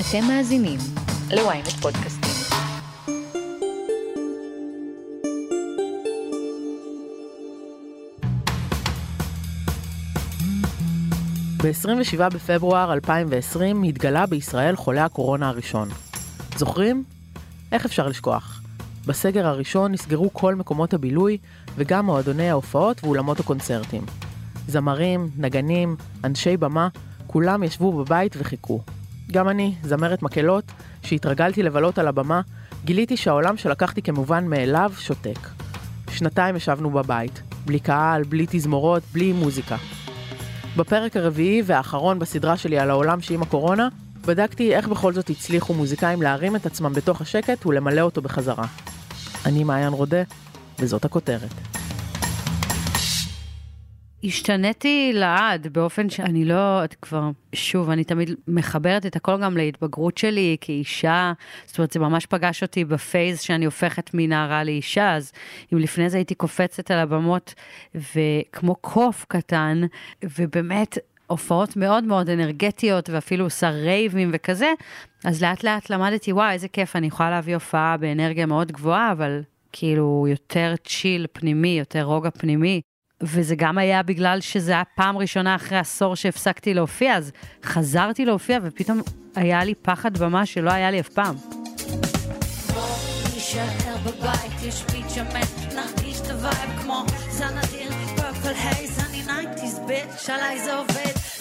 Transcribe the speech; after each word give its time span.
אתם 0.00 0.26
מאזינים 0.28 0.78
ל-ynet 1.30 1.82
פודקאסטים. 1.82 2.30
ב-27 11.62 12.28
בפברואר 12.34 12.92
2020 12.92 13.82
התגלה 13.82 14.26
בישראל 14.26 14.76
חולה 14.76 15.04
הקורונה 15.04 15.48
הראשון. 15.48 15.88
זוכרים? 16.56 17.04
איך 17.72 17.84
אפשר 17.84 18.08
לשכוח? 18.08 18.62
בסגר 19.06 19.46
הראשון 19.46 19.92
נסגרו 19.92 20.30
כל 20.32 20.54
מקומות 20.54 20.94
הבילוי 20.94 21.38
וגם 21.76 22.06
מועדוני 22.06 22.50
ההופעות 22.50 23.04
ואולמות 23.04 23.40
הקונצרטים. 23.40 24.02
זמרים, 24.68 25.30
נגנים, 25.36 25.96
אנשי 26.24 26.56
במה, 26.56 26.88
כולם 27.26 27.62
ישבו 27.62 27.92
בבית 27.92 28.36
וחיכו. 28.38 28.80
גם 29.32 29.48
אני, 29.48 29.74
זמרת 29.82 30.22
מקהלות, 30.22 30.64
שהתרגלתי 31.02 31.62
לבלות 31.62 31.98
על 31.98 32.08
הבמה, 32.08 32.40
גיליתי 32.84 33.16
שהעולם 33.16 33.56
שלקחתי 33.56 34.02
כמובן 34.02 34.46
מאליו 34.46 34.92
שותק. 34.98 35.38
שנתיים 36.10 36.56
ישבנו 36.56 36.90
בבית, 36.90 37.42
בלי 37.64 37.80
קהל, 37.80 38.22
בלי 38.24 38.46
תזמורות, 38.50 39.02
בלי 39.12 39.32
מוזיקה. 39.32 39.76
בפרק 40.76 41.16
הרביעי 41.16 41.62
והאחרון 41.64 42.18
בסדרה 42.18 42.56
שלי 42.56 42.78
על 42.78 42.90
העולם 42.90 43.20
שעם 43.20 43.42
הקורונה, 43.42 43.88
בדקתי 44.26 44.74
איך 44.76 44.88
בכל 44.88 45.12
זאת 45.12 45.30
הצליחו 45.30 45.74
מוזיקאים 45.74 46.22
להרים 46.22 46.56
את 46.56 46.66
עצמם 46.66 46.92
בתוך 46.92 47.20
השקט 47.20 47.66
ולמלא 47.66 48.00
אותו 48.00 48.22
בחזרה. 48.22 48.64
אני 49.46 49.64
מעיין 49.64 49.92
רודה, 49.92 50.22
וזאת 50.78 51.04
הכותרת. 51.04 51.85
השתניתי 54.26 55.10
לעד 55.14 55.66
באופן 55.72 56.10
שאני 56.10 56.44
לא, 56.44 56.80
כבר, 57.02 57.30
שוב, 57.54 57.90
אני 57.90 58.04
תמיד 58.04 58.30
מחברת 58.48 59.06
את 59.06 59.16
הכל 59.16 59.42
גם 59.42 59.56
להתבגרות 59.56 60.18
שלי 60.18 60.56
כאישה, 60.60 61.32
זאת 61.66 61.78
אומרת, 61.78 61.92
זה 61.92 62.00
ממש 62.00 62.26
פגש 62.26 62.62
אותי 62.62 62.84
בפייז 62.84 63.40
שאני 63.40 63.64
הופכת 63.64 64.10
מנערה 64.14 64.64
לאישה, 64.64 65.14
אז 65.14 65.32
אם 65.72 65.78
לפני 65.78 66.10
זה 66.10 66.16
הייתי 66.16 66.34
קופצת 66.34 66.90
על 66.90 66.98
הבמות 66.98 67.54
וכמו 67.94 68.74
קוף 68.74 69.24
קטן, 69.28 69.82
ובאמת 70.38 70.98
הופעות 71.26 71.76
מאוד 71.76 72.04
מאוד 72.04 72.30
אנרגטיות 72.30 73.10
ואפילו 73.10 73.44
עושה 73.44 73.70
רייבים 73.70 74.30
וכזה, 74.32 74.72
אז 75.24 75.42
לאט 75.42 75.64
לאט 75.64 75.90
למדתי, 75.90 76.32
וואי, 76.32 76.52
איזה 76.52 76.68
כיף, 76.68 76.96
אני 76.96 77.06
יכולה 77.06 77.30
להביא 77.30 77.54
הופעה 77.54 77.96
באנרגיה 77.96 78.46
מאוד 78.46 78.72
גבוהה, 78.72 79.12
אבל 79.12 79.42
כאילו 79.72 80.26
יותר 80.30 80.74
צ'יל 80.84 81.26
פנימי, 81.32 81.78
יותר 81.78 82.02
רוגע 82.02 82.30
פנימי. 82.30 82.80
וזה 83.22 83.54
גם 83.54 83.78
היה 83.78 84.02
בגלל 84.02 84.40
שזה 84.40 84.72
היה 84.72 84.82
פעם 84.94 85.16
ראשונה 85.18 85.54
אחרי 85.54 85.78
עשור 85.78 86.16
שהפסקתי 86.16 86.74
להופיע, 86.74 87.16
אז 87.16 87.32
חזרתי 87.64 88.24
להופיע 88.24 88.58
ופתאום 88.62 89.00
היה 89.36 89.64
לי 89.64 89.74
פחד 89.74 90.18
במה 90.18 90.46
שלא 90.46 90.70
היה 90.70 90.90
לי 90.90 91.00
אף 91.00 91.08
פעם. 91.08 91.34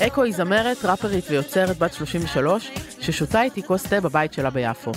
אקו 0.07 0.23
היא 0.23 0.33
זמרת, 0.33 0.85
ראפרית 0.85 1.25
ויוצרת 1.29 1.77
בת 1.77 1.93
33, 1.93 2.71
ששותה 3.01 3.43
איתי 3.43 3.63
כוס 3.63 3.83
תה 3.83 4.01
בבית 4.01 4.33
שלה 4.33 4.49
ביפו. 4.49 4.91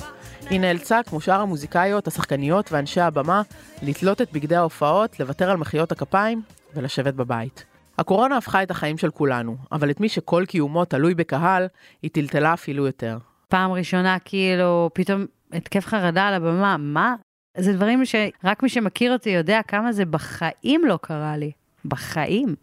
היא 0.51 0.61
נאלצה, 0.61 1.01
כמו 1.07 1.21
שאר 1.21 1.41
המוזיקאיות, 1.41 2.07
השחקניות 2.07 2.73
ואנשי 2.73 3.01
הבמה, 3.01 3.43
לתלות 3.83 4.21
את 4.21 4.33
בגדי 4.33 4.57
ההופעות, 4.57 5.21
לוותר 5.21 5.51
על 5.51 5.57
מחיאות 5.57 5.93
הכפיים 5.93 6.43
ולשבת 6.75 7.15
בבית. 7.15 7.65
הקורונה 7.99 8.37
הפכה 8.37 8.63
את 8.63 8.71
החיים 8.71 8.99
של 8.99 9.11
כולנו, 9.11 9.57
אבל 9.73 9.91
את 9.91 10.01
מי 10.01 10.09
שכל 10.09 10.45
קיומו 10.49 10.85
תלוי 10.85 11.15
בקהל, 11.15 11.67
היא 12.03 12.11
טלטלה 12.11 12.55
אפילו 12.55 12.87
יותר. 12.87 13.19
פעם 13.49 13.73
ראשונה, 13.73 14.19
כאילו, 14.25 14.91
פתאום 14.95 15.27
התקף 15.53 15.87
חרדה 15.87 16.29
על 16.29 16.35
הבמה, 16.35 16.77
מה? 16.77 17.15
זה 17.57 17.73
דברים 17.73 18.05
שרק 18.05 18.63
מי 18.63 18.69
שמכיר 18.69 19.13
אותי 19.13 19.31
יודע 19.31 19.61
כמה 19.69 19.93
זה 19.93 20.05
בחיים 20.05 20.85
לא 20.85 20.99
קרה 21.03 21.37
לי. 21.37 21.53
בחיים. 21.85 22.55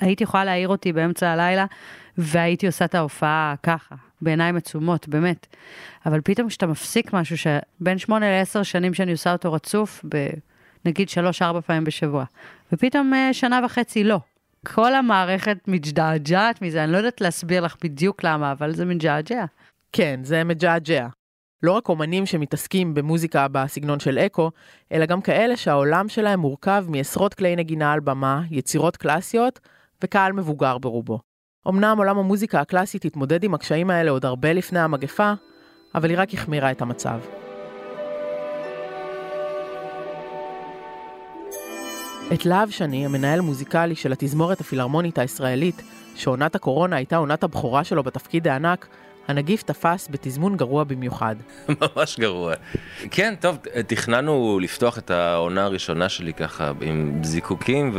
הייתי 0.00 0.24
יכולה 0.24 0.44
להעיר 0.44 0.68
אותי 0.68 0.92
באמצע 0.92 1.28
הלילה, 1.28 1.66
והייתי 2.18 2.66
עושה 2.66 2.84
את 2.84 2.94
ההופעה 2.94 3.54
ככה, 3.62 3.94
בעיניים 4.22 4.56
עצומות, 4.56 5.08
באמת. 5.08 5.46
אבל 6.06 6.20
פתאום 6.24 6.48
כשאתה 6.48 6.66
מפסיק 6.66 7.12
משהו 7.12 7.36
שבין 7.38 7.98
שמונה 7.98 8.30
לעשר 8.30 8.62
שנים 8.62 8.94
שאני 8.94 9.12
עושה 9.12 9.32
אותו 9.32 9.52
רצוף, 9.52 10.04
נגיד 10.84 11.08
שלוש-ארבע 11.08 11.60
פעמים 11.60 11.84
בשבוע, 11.84 12.24
ופתאום 12.72 13.14
אה, 13.14 13.32
שנה 13.32 13.60
וחצי 13.64 14.04
לא. 14.04 14.18
כל 14.66 14.94
המערכת 14.94 15.58
מג'עג'עת 15.68 16.62
מזה, 16.62 16.84
אני 16.84 16.92
לא 16.92 16.96
יודעת 16.96 17.20
להסביר 17.20 17.64
לך 17.64 17.76
בדיוק 17.84 18.24
למה, 18.24 18.52
אבל 18.52 18.72
זה 18.72 18.84
מג'עג'ע. 18.84 19.44
כן, 19.92 20.20
זה 20.22 20.44
מג'עג'ע. 20.44 21.06
לא 21.62 21.72
רק 21.72 21.88
אומנים 21.88 22.26
שמתעסקים 22.26 22.94
במוזיקה 22.94 23.48
בסגנון 23.48 24.00
של 24.00 24.18
אקו, 24.18 24.50
אלא 24.92 25.06
גם 25.06 25.20
כאלה 25.20 25.56
שהעולם 25.56 26.08
שלהם 26.08 26.40
מורכב 26.40 26.84
מעשרות 26.88 27.34
כלי 27.34 27.56
נגינה 27.56 27.92
על 27.92 28.00
במה, 28.00 28.42
יצירות 28.50 28.96
קלאסיות 28.96 29.60
וקהל 30.04 30.32
מבוגר 30.32 30.78
ברובו. 30.78 31.18
אמנם 31.68 31.98
עולם 31.98 32.18
המוזיקה 32.18 32.60
הקלאסית 32.60 33.04
התמודד 33.04 33.44
עם 33.44 33.54
הקשיים 33.54 33.90
האלה 33.90 34.10
עוד 34.10 34.24
הרבה 34.24 34.52
לפני 34.52 34.80
המגפה, 34.80 35.32
אבל 35.94 36.10
היא 36.10 36.18
רק 36.18 36.34
החמירה 36.34 36.70
את 36.70 36.82
המצב. 36.82 37.41
את 42.34 42.46
להב 42.46 42.70
שני, 42.70 43.04
המנהל 43.04 43.40
מוזיקלי 43.40 43.94
של 43.94 44.12
התזמורת 44.12 44.60
הפילהרמונית 44.60 45.18
הישראלית, 45.18 45.82
שעונת 46.16 46.54
הקורונה 46.54 46.96
הייתה 46.96 47.16
עונת 47.16 47.44
הבכורה 47.44 47.84
שלו 47.84 48.02
בתפקיד 48.02 48.48
הענק, 48.48 48.86
הנגיף 49.28 49.62
תפס 49.62 50.08
בתזמון 50.10 50.56
גרוע 50.56 50.84
במיוחד. 50.84 51.36
ממש 51.96 52.20
גרוע. 52.20 52.54
כן, 53.10 53.34
טוב, 53.40 53.58
תכננו 53.86 54.58
לפתוח 54.62 54.98
את 54.98 55.10
העונה 55.10 55.64
הראשונה 55.64 56.08
שלי 56.08 56.32
ככה 56.32 56.72
עם 56.80 57.20
זיקוקים 57.22 57.92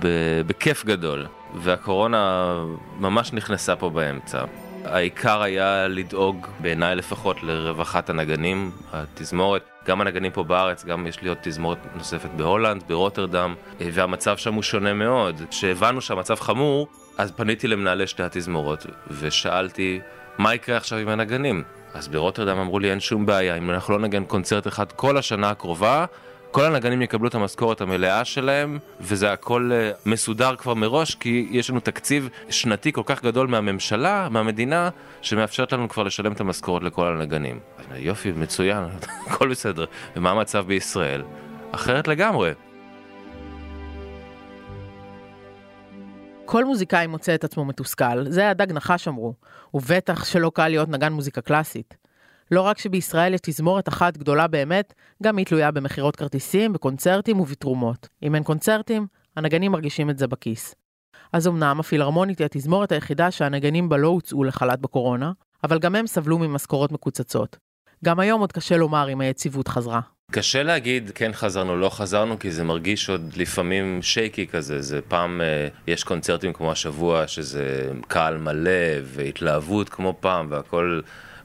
ובכיף 0.00 0.84
גדול, 0.84 1.26
והקורונה 1.54 2.54
ממש 3.00 3.32
נכנסה 3.32 3.76
פה 3.76 3.90
באמצע. 3.90 4.44
העיקר 4.88 5.42
היה 5.42 5.88
לדאוג, 5.88 6.46
בעיניי 6.60 6.96
לפחות, 6.96 7.42
לרווחת 7.42 8.10
הנגנים, 8.10 8.70
התזמורת. 8.92 9.62
גם 9.86 10.00
הנגנים 10.00 10.32
פה 10.32 10.44
בארץ, 10.44 10.84
גם 10.84 11.06
יש 11.06 11.22
לי 11.22 11.28
עוד 11.28 11.38
תזמורת 11.40 11.78
נוספת 11.94 12.30
בהולנד, 12.36 12.82
ברוטרדם, 12.88 13.54
והמצב 13.80 14.36
שם 14.36 14.54
הוא 14.54 14.62
שונה 14.62 14.92
מאוד. 14.94 15.42
כשהבנו 15.50 16.00
שהמצב 16.00 16.34
חמור, 16.34 16.88
אז 17.18 17.32
פניתי 17.32 17.68
למנהלי 17.68 18.06
שתי 18.06 18.22
התזמורות, 18.22 18.86
ושאלתי, 19.10 20.00
מה 20.38 20.54
יקרה 20.54 20.76
עכשיו 20.76 20.98
עם 20.98 21.08
הנגנים? 21.08 21.62
אז 21.94 22.08
ברוטרדם 22.08 22.58
אמרו 22.58 22.78
לי, 22.78 22.90
אין 22.90 23.00
שום 23.00 23.26
בעיה, 23.26 23.56
אם 23.56 23.70
אנחנו 23.70 23.92
לא 23.92 24.00
נגן 24.00 24.24
קונצרט 24.24 24.66
אחד 24.66 24.92
כל 24.92 25.16
השנה 25.18 25.50
הקרובה, 25.50 26.04
כל 26.56 26.64
הנגנים 26.64 27.02
יקבלו 27.02 27.28
את 27.28 27.34
המשכורת 27.34 27.80
המלאה 27.80 28.24
שלהם, 28.24 28.78
וזה 29.00 29.32
הכל 29.32 29.70
אה, 29.74 29.90
מסודר 30.06 30.56
כבר 30.56 30.74
מראש, 30.74 31.14
כי 31.14 31.48
יש 31.50 31.70
לנו 31.70 31.80
תקציב 31.80 32.28
שנתי 32.50 32.92
כל 32.92 33.02
כך 33.06 33.24
גדול 33.24 33.46
מהממשלה, 33.46 34.28
מהמדינה, 34.30 34.88
שמאפשרת 35.22 35.72
לנו 35.72 35.88
כבר 35.88 36.02
לשלם 36.02 36.32
את 36.32 36.40
המשכורת 36.40 36.82
לכל 36.82 37.06
הנגנים. 37.06 37.60
יופי, 37.96 38.32
מצוין, 38.32 38.84
הכל 39.26 39.48
בסדר. 39.48 39.84
ומה 40.16 40.30
המצב 40.30 40.66
בישראל? 40.66 41.22
אחרת 41.72 42.08
לגמרי. 42.08 42.52
כל 46.44 46.64
מוזיקאי 46.64 47.06
מוצא 47.06 47.34
את 47.34 47.44
עצמו 47.44 47.64
מתוסכל, 47.64 48.24
זה 48.28 48.50
הדג 48.50 48.72
נחש 48.72 49.08
אמרו, 49.08 49.34
ובטח 49.74 50.24
שלא 50.24 50.50
קל 50.54 50.68
להיות 50.68 50.88
נגן 50.88 51.12
מוזיקה 51.12 51.40
קלאסית. 51.40 52.05
לא 52.50 52.62
רק 52.62 52.78
שבישראל 52.78 53.34
יש 53.34 53.40
תזמורת 53.42 53.88
אחת 53.88 54.16
גדולה 54.16 54.46
באמת, 54.46 54.94
גם 55.22 55.36
היא 55.36 55.46
תלויה 55.46 55.70
במכירות 55.70 56.16
כרטיסים, 56.16 56.72
בקונצרטים 56.72 57.40
ובתרומות. 57.40 58.08
אם 58.22 58.34
אין 58.34 58.42
קונצרטים, 58.42 59.06
הנגנים 59.36 59.72
מרגישים 59.72 60.10
את 60.10 60.18
זה 60.18 60.26
בכיס. 60.26 60.74
אז 61.32 61.48
אמנם 61.48 61.80
הפילהרמונית 61.80 62.38
היא 62.38 62.44
התזמורת 62.44 62.92
היחידה 62.92 63.30
שהנגנים 63.30 63.88
בה 63.88 63.96
לא 63.96 64.08
הוצאו 64.08 64.44
לחל"ת 64.44 64.80
בקורונה, 64.80 65.32
אבל 65.64 65.78
גם 65.78 65.94
הם 65.94 66.06
סבלו 66.06 66.38
ממשכורות 66.38 66.92
מקוצצות. 66.92 67.56
גם 68.04 68.20
היום 68.20 68.40
עוד 68.40 68.52
קשה 68.52 68.76
לומר 68.76 69.08
אם 69.12 69.20
היציבות 69.20 69.68
חזרה. 69.68 70.00
קשה 70.30 70.62
להגיד 70.62 71.10
כן 71.14 71.32
חזרנו, 71.32 71.76
לא 71.76 71.88
חזרנו, 71.88 72.38
כי 72.38 72.50
זה 72.50 72.64
מרגיש 72.64 73.10
עוד 73.10 73.32
לפעמים 73.36 74.02
שייקי 74.02 74.46
כזה. 74.46 74.82
זה 74.82 75.00
פעם, 75.08 75.40
אה, 75.40 75.68
יש 75.86 76.04
קונצרטים 76.04 76.52
כמו 76.52 76.72
השבוע, 76.72 77.26
שזה 77.26 77.90
קהל 78.08 78.36
מלא 78.36 78.70
והתלהבות 79.02 79.88
כמו 79.88 80.14
פעם, 80.20 80.46
והכל 80.50 81.00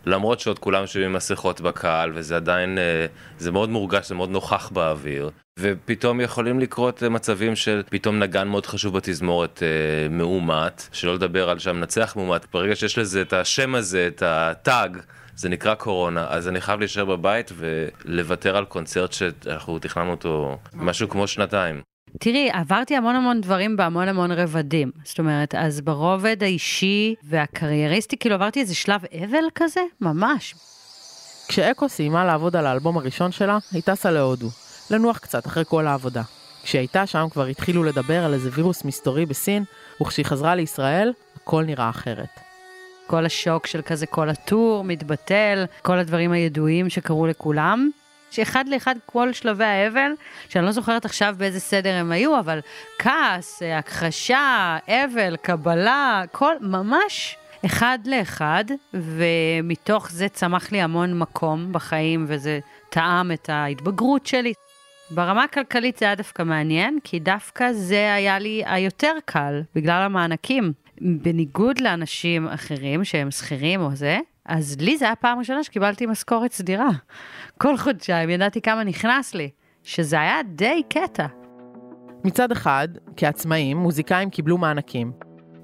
למרות 0.06 0.40
שעוד 0.40 0.60
כולם 0.60 0.84
עם 1.06 1.14
מסכות 1.14 1.62
בקהל, 1.62 2.12
וזה 2.16 2.36
עדיין, 2.36 2.78
אה, 2.78 3.06
זה 3.38 3.52
מאוד 3.52 3.70
מורגש, 3.70 4.08
זה 4.08 4.16
מאוד 4.16 4.30
נוכח 4.30 4.70
באוויר. 4.70 5.30
ופתאום 5.60 6.22
יכולים 6.22 6.60
לקרות 6.60 7.04
אה, 7.04 7.10
מצבים 7.10 7.56
של 7.56 7.84
פתאום 7.90 8.20
נגן 8.20 8.48
מאוד 8.48 8.66
חשוב 8.66 8.98
בתזמורת 8.98 9.64
אה, 9.64 10.10
מאומת, 10.10 10.88
שלא 10.92 11.16
לדבר 11.16 11.50
על 11.50 11.60
שהמנצח 11.60 12.16
מאומת, 12.16 12.46
ברגע 12.54 12.76
שיש 12.76 12.98
לזה 12.98 13.22
את 13.22 13.34
השם 13.34 13.76
הזה, 13.76 14.08
את 14.08 14.24
הטאג, 14.26 14.98
זה 15.36 15.50
נקרא 15.50 15.76
קורונה, 15.76 16.28
אז 16.30 16.48
אני 16.48 16.62
חייב 16.62 16.80
להישאר 16.80 17.06
בבית 17.06 17.52
ולוותר 17.56 18.58
על 18.58 18.66
קונצרט 18.66 19.14
שאנחנו 19.14 19.80
תכננו 19.80 20.12
אותו 20.12 20.58
משהו 20.74 21.10
כמו 21.10 21.28
שנתיים. 21.28 21.82
תראי, 22.20 22.50
עברתי 22.54 22.96
המון 22.96 23.16
המון 23.16 23.42
דברים 23.42 23.78
בהמון 23.78 24.08
המון 24.08 24.32
רבדים. 24.32 24.92
זאת 25.04 25.20
אומרת, 25.20 25.56
אז 25.56 25.82
ברובד 25.82 26.44
האישי 26.44 27.16
והקרייריסטי, 27.24 28.18
כאילו 28.18 28.36
עברתי 28.36 28.60
איזה 28.60 28.76
שלב 28.76 29.02
אבל 29.24 29.44
כזה, 29.56 29.82
ממש. 30.02 30.56
כשאקו 31.48 31.90
סיימה 31.90 32.26
לעבוד 32.26 32.56
על 32.56 32.68
האלבום 32.68 32.98
הראשון 32.98 33.32
שלה, 33.32 33.58
היא 33.72 33.82
טסה 33.82 34.12
להודו, 34.12 34.48
לנוח 34.92 35.18
קצת 35.18 35.48
אחרי 35.48 35.64
כל 35.68 35.88
העבודה. 35.88 36.22
כשהיא 36.64 36.80
הייתה 36.80 37.08
שם 37.08 37.28
כבר 37.32 37.46
התחילו 37.46 37.84
לדבר 37.84 38.24
על 38.26 38.34
איזה 38.34 38.50
וירוס 38.54 38.86
מסתורי 38.86 39.26
בסין, 39.26 39.64
וכשהיא 40.02 40.26
חזרה 40.26 40.56
לישראל, 40.56 41.14
הכל 41.36 41.64
נראה 41.64 41.90
אחרת. 41.90 42.40
כל 43.08 43.26
השוק 43.26 43.68
של 43.68 43.82
כזה, 43.82 44.06
כל 44.06 44.30
הטור 44.30 44.84
מתבטל, 44.84 45.66
כל 45.82 46.00
הדברים 46.00 46.32
הידועים 46.32 46.90
שקרו 46.90 47.28
לכולם. 47.28 47.90
שאחד 48.32 48.68
לאחד 48.68 48.96
כל 49.06 49.34
שלבי 49.34 49.64
האבל, 49.64 50.12
שאני 50.50 50.66
לא 50.66 50.72
זוכרת 50.72 51.06
עכשיו 51.06 51.36
באיזה 51.38 51.60
סדר 51.60 51.94
הם 51.94 52.12
היו, 52.12 52.40
אבל 52.40 52.60
כעס, 53.00 53.62
הכחשה, 53.76 54.78
אבל, 54.88 55.36
קבלה, 55.42 56.24
כל, 56.32 56.56
ממש 56.62 57.38
אחד 57.66 58.00
לאחד, 58.06 58.66
ומתוך 58.94 60.12
זה 60.12 60.30
צמח 60.30 60.72
לי 60.72 60.82
המון 60.82 61.20
מקום 61.20 61.74
בחיים, 61.74 62.26
וזה 62.28 62.60
טעם 62.90 63.32
את 63.32 63.50
ההתבגרות 63.50 64.26
שלי. 64.26 64.54
ברמה 65.12 65.44
הכלכלית 65.44 65.98
זה 65.98 66.06
היה 66.06 66.16
דווקא 66.16 66.44
מעניין, 66.44 67.00
כי 67.04 67.20
דווקא 67.20 67.74
זה 67.74 68.14
היה 68.14 68.40
לי 68.40 68.64
היותר 68.66 69.14
קל, 69.26 69.62
בגלל 69.76 70.02
המענקים. 70.02 70.74
בניגוד 71.02 71.80
לאנשים 71.82 72.48
אחרים 72.48 73.04
שהם 73.04 73.32
שכירים 73.32 73.82
או 73.82 73.96
זה, 73.96 74.20
אז 74.46 74.78
לי 74.80 74.98
זה 74.98 75.06
היה 75.06 75.16
פעם 75.16 75.40
ראשונה 75.40 75.64
שקיבלתי 75.64 76.06
משכורת 76.06 76.52
סדירה. 76.52 76.90
כל 77.58 77.78
חודשיים 77.78 78.30
ידעתי 78.30 78.62
כמה 78.62 78.84
נכנס 78.84 79.34
לי, 79.34 79.50
שזה 79.84 80.20
היה 80.20 80.44
די 80.44 80.84
קטע. 80.90 81.26
מצד 82.24 82.52
אחד, 82.52 82.88
כעצמאים, 83.18 83.78
מוזיקאים 83.78 84.30
קיבלו 84.30 84.58
מענקים. 84.58 85.12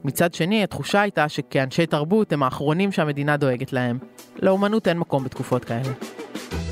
מצד 0.04 0.34
שני, 0.34 0.64
התחושה 0.64 1.02
הייתה 1.02 1.30
שכאנשי 1.30 1.86
תרבות 1.86 2.34
הם 2.34 2.44
האחרונים 2.44 2.92
שהמדינה 2.92 3.38
דואגת 3.38 3.74
להם. 3.74 4.00
לאומנות 4.42 4.88
אין 4.88 5.00
מקום 5.00 5.24
בתקופות 5.24 5.66
כאלה. 5.66 5.94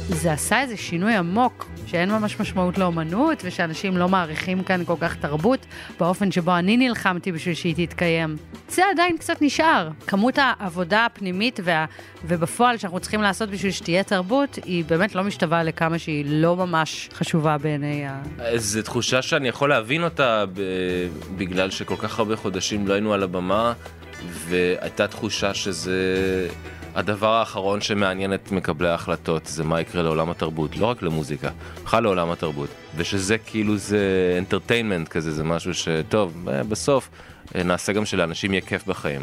זה 0.09 0.33
עשה 0.33 0.61
איזה 0.61 0.77
שינוי 0.77 1.15
עמוק, 1.15 1.65
שאין 1.85 2.11
ממש 2.11 2.39
משמעות 2.39 2.77
לאומנות, 2.77 3.41
ושאנשים 3.45 3.97
לא 3.97 4.09
מעריכים 4.09 4.63
כאן 4.63 4.85
כל 4.85 4.95
כך 4.99 5.15
תרבות, 5.15 5.65
באופן 5.99 6.31
שבו 6.31 6.57
אני 6.57 6.77
נלחמתי 6.77 7.31
בשביל 7.31 7.55
שהיא 7.55 7.87
תתקיים. 7.87 8.35
זה 8.69 8.81
עדיין 8.91 9.17
קצת 9.17 9.41
נשאר. 9.41 9.89
כמות 10.07 10.37
העבודה 10.37 11.05
הפנימית 11.05 11.59
וה... 11.63 11.85
ובפועל 12.25 12.77
שאנחנו 12.77 12.99
צריכים 12.99 13.21
לעשות 13.21 13.49
בשביל 13.49 13.71
שתהיה 13.71 14.03
תרבות, 14.03 14.59
היא 14.65 14.85
באמת 14.85 15.15
לא 15.15 15.23
משתווה 15.23 15.63
לכמה 15.63 15.99
שהיא 15.99 16.25
לא 16.27 16.55
ממש 16.55 17.09
חשובה 17.13 17.57
בעיני 17.57 18.05
ה... 18.07 18.21
זו 18.55 18.81
תחושה 18.81 19.21
שאני 19.21 19.47
יכול 19.47 19.69
להבין 19.69 20.03
אותה 20.03 20.45
ב... 20.53 20.61
בגלל 21.37 21.69
שכל 21.69 21.95
כך 21.97 22.19
הרבה 22.19 22.35
חודשים 22.35 22.87
לא 22.87 22.93
היינו 22.93 23.13
על 23.13 23.23
הבמה, 23.23 23.73
והייתה 24.49 25.07
תחושה 25.07 25.53
שזה... 25.53 26.47
הדבר 26.95 27.33
האחרון 27.33 27.81
שמעניין 27.81 28.33
את 28.33 28.51
מקבלי 28.51 28.89
ההחלטות 28.89 29.45
זה 29.45 29.63
מה 29.63 29.81
יקרה 29.81 30.01
לעולם 30.01 30.29
התרבות, 30.29 30.77
לא 30.77 30.85
רק 30.85 31.01
למוזיקה, 31.01 31.49
בכלל 31.83 32.03
לעולם 32.03 32.31
התרבות. 32.31 32.69
ושזה 32.95 33.37
כאילו 33.37 33.77
זה 33.77 34.35
אנטרטיינמנט 34.37 35.07
כזה, 35.07 35.31
זה 35.31 35.43
משהו 35.43 35.73
שטוב, 35.73 36.49
אה, 36.49 36.63
בסוף 36.63 37.09
אה, 37.55 37.63
נעשה 37.63 37.93
גם 37.93 38.05
שלאנשים 38.05 38.53
יהיה 38.53 38.61
כיף 38.61 38.87
בחיים. 38.87 39.21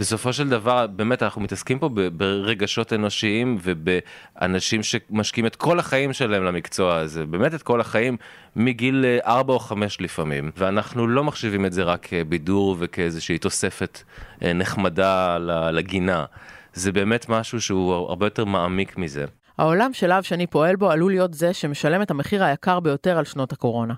בסופו 0.00 0.32
של 0.32 0.48
דבר, 0.48 0.86
באמת, 0.86 1.22
אנחנו 1.22 1.40
מתעסקים 1.40 1.78
פה 1.78 1.88
ברגשות 2.16 2.92
אנושיים 2.92 3.58
ובאנשים 3.62 4.82
שמשקיעים 4.82 5.46
את 5.46 5.56
כל 5.56 5.78
החיים 5.78 6.12
שלהם 6.12 6.44
למקצוע 6.44 6.96
הזה, 6.96 7.26
באמת 7.26 7.54
את 7.54 7.62
כל 7.62 7.80
החיים, 7.80 8.16
מגיל 8.56 9.04
4 9.26 9.52
אה, 9.52 9.54
או 9.54 9.60
5 9.60 10.00
לפעמים, 10.00 10.50
ואנחנו 10.56 11.06
לא 11.06 11.24
מחשיבים 11.24 11.66
את 11.66 11.72
זה 11.72 11.82
רק 11.82 12.06
כבידור 12.06 12.76
וכאיזושהי 12.78 13.38
תוספת 13.38 14.02
אה, 14.42 14.52
נחמדה 14.52 15.38
לגינה. 15.72 16.24
זה 16.72 16.92
באמת 16.92 17.28
משהו 17.28 17.60
שהוא 17.60 17.92
הרבה 17.94 18.26
יותר 18.26 18.44
מעמיק 18.44 18.98
מזה. 18.98 19.24
העולם 19.58 19.92
שלאב 19.92 20.22
שאני 20.22 20.46
פועל 20.46 20.76
בו 20.76 20.90
עלול 20.90 21.12
להיות 21.12 21.34
זה 21.34 21.52
שמשלם 21.52 22.02
את 22.02 22.10
המחיר 22.10 22.44
היקר 22.44 22.80
ביותר 22.80 23.18
על 23.18 23.24
שנות 23.24 23.52
הקורונה. 23.52 23.94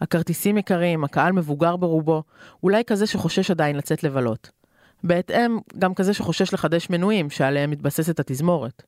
הכרטיסים 0.00 0.58
יקרים, 0.58 1.04
הקהל 1.04 1.32
מבוגר 1.32 1.76
ברובו, 1.76 2.22
אולי 2.62 2.82
כזה 2.86 3.06
שחושש 3.06 3.50
עדיין 3.50 3.76
לצאת 3.76 4.04
לבלות. 4.04 4.61
בהתאם, 5.04 5.58
גם 5.78 5.94
כזה 5.94 6.14
שחושש 6.14 6.54
לחדש 6.54 6.90
מנויים 6.90 7.30
שעליהם 7.30 7.70
מתבססת 7.70 8.20
התזמורת. 8.20 8.82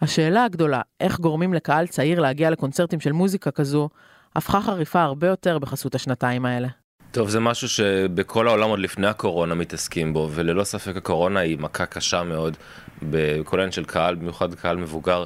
השאלה 0.00 0.44
הגדולה, 0.44 0.80
איך 1.00 1.20
גורמים 1.20 1.54
לקהל 1.54 1.86
צעיר 1.86 2.20
להגיע 2.20 2.50
לקונצרטים 2.50 3.00
של 3.00 3.12
מוזיקה 3.12 3.50
כזו, 3.50 3.88
הפכה 4.36 4.60
חריפה 4.60 5.02
הרבה 5.02 5.26
יותר 5.26 5.58
בחסות 5.58 5.94
השנתיים 5.94 6.46
האלה. 6.46 6.68
טוב, 7.10 7.28
זה 7.28 7.40
משהו 7.40 7.68
שבכל 7.68 8.48
העולם 8.48 8.68
עוד 8.68 8.78
לפני 8.78 9.06
הקורונה 9.06 9.54
מתעסקים 9.54 10.12
בו, 10.12 10.28
וללא 10.32 10.64
ספק 10.64 10.96
הקורונה 10.96 11.40
היא 11.40 11.58
מכה 11.58 11.86
קשה 11.86 12.22
מאוד 12.22 12.56
בכל 13.02 13.58
העניין 13.58 13.72
של 13.72 13.84
קהל, 13.84 14.14
במיוחד 14.14 14.54
קהל 14.54 14.76
מבוגר. 14.76 15.24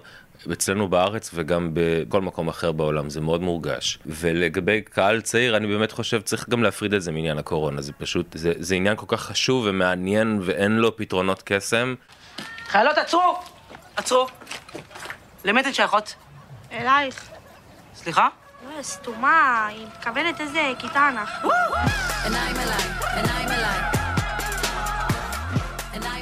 אצלנו 0.53 0.89
בארץ 0.89 1.31
וגם 1.35 1.71
בכל 1.73 2.21
מקום 2.21 2.49
אחר 2.49 2.73
בעולם, 2.73 3.11
זה 3.11 3.21
מאוד 3.21 3.43
מורגש. 3.43 3.99
ולגבי 4.07 4.83
קהל 4.83 5.21
צעיר, 5.21 5.57
אני 5.57 5.67
באמת 5.67 5.93
חושב 5.93 6.21
צריך 6.21 6.49
גם 6.49 6.63
להפריד 6.63 6.95
את 6.95 7.03
זה 7.03 7.13
מעניין 7.13 7.39
הקורונה, 7.39 7.83
זה 7.83 7.93
פשוט, 7.93 8.27
זה, 8.35 8.53
זה 8.59 8.75
עניין 8.75 8.97
כל 8.97 9.07
כך 9.09 9.21
חשוב 9.21 9.65
ומעניין 9.69 10.39
ואין 10.43 10.73
לו 10.73 10.97
פתרונות 10.97 11.43
קסם. 11.45 11.95
חיילות, 12.67 12.99
עצרו! 12.99 13.39
עצרו! 13.97 14.27
למי 15.45 15.61
אתן 15.61 15.73
שייכות? 15.73 16.15
אלייך. 16.73 17.29
סליחה? 17.95 18.29
לא, 18.65 18.83
סתומה, 18.83 19.67
היא 19.67 19.87
מתכוונת 19.87 20.41
איזה 20.41 20.61
כיתה 20.79 21.09
אנחנו. 21.09 21.51
עיניים 22.25 22.57
אליי, 22.57 22.83
עיניים 23.17 23.49
אליי. 23.49 23.99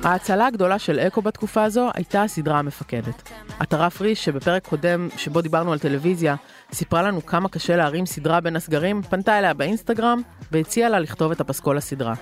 ההצלה 0.05 0.47
הגדולה 0.47 0.79
של 0.79 1.01
אקו 1.01 1.23
בתקופה 1.23 1.65
הזו 1.65 1.91
הייתה 1.95 2.23
הסדרה 2.23 2.59
המפקדת. 2.59 3.31
עטרה 3.59 3.91
פריש, 3.91 4.25
שבפרק 4.25 4.69
קודם 4.69 5.09
שבו 5.17 5.41
דיברנו 5.41 5.73
על 5.73 5.79
טלוויזיה, 5.79 6.35
סיפרה 6.73 7.03
לנו 7.03 7.27
כמה 7.27 7.49
קשה 7.49 7.77
להרים 7.77 8.07
סדרה 8.07 8.41
בין 8.41 8.57
הסגרים, 8.57 9.03
פנתה 9.03 9.39
אליה 9.39 9.55
באינסטגרם 9.55 10.23
והציעה 10.53 10.89
לה 10.89 10.99
לכתוב 10.99 11.31
את 11.31 11.41
הפסקול 11.41 11.77
לסדרה. 11.77 12.15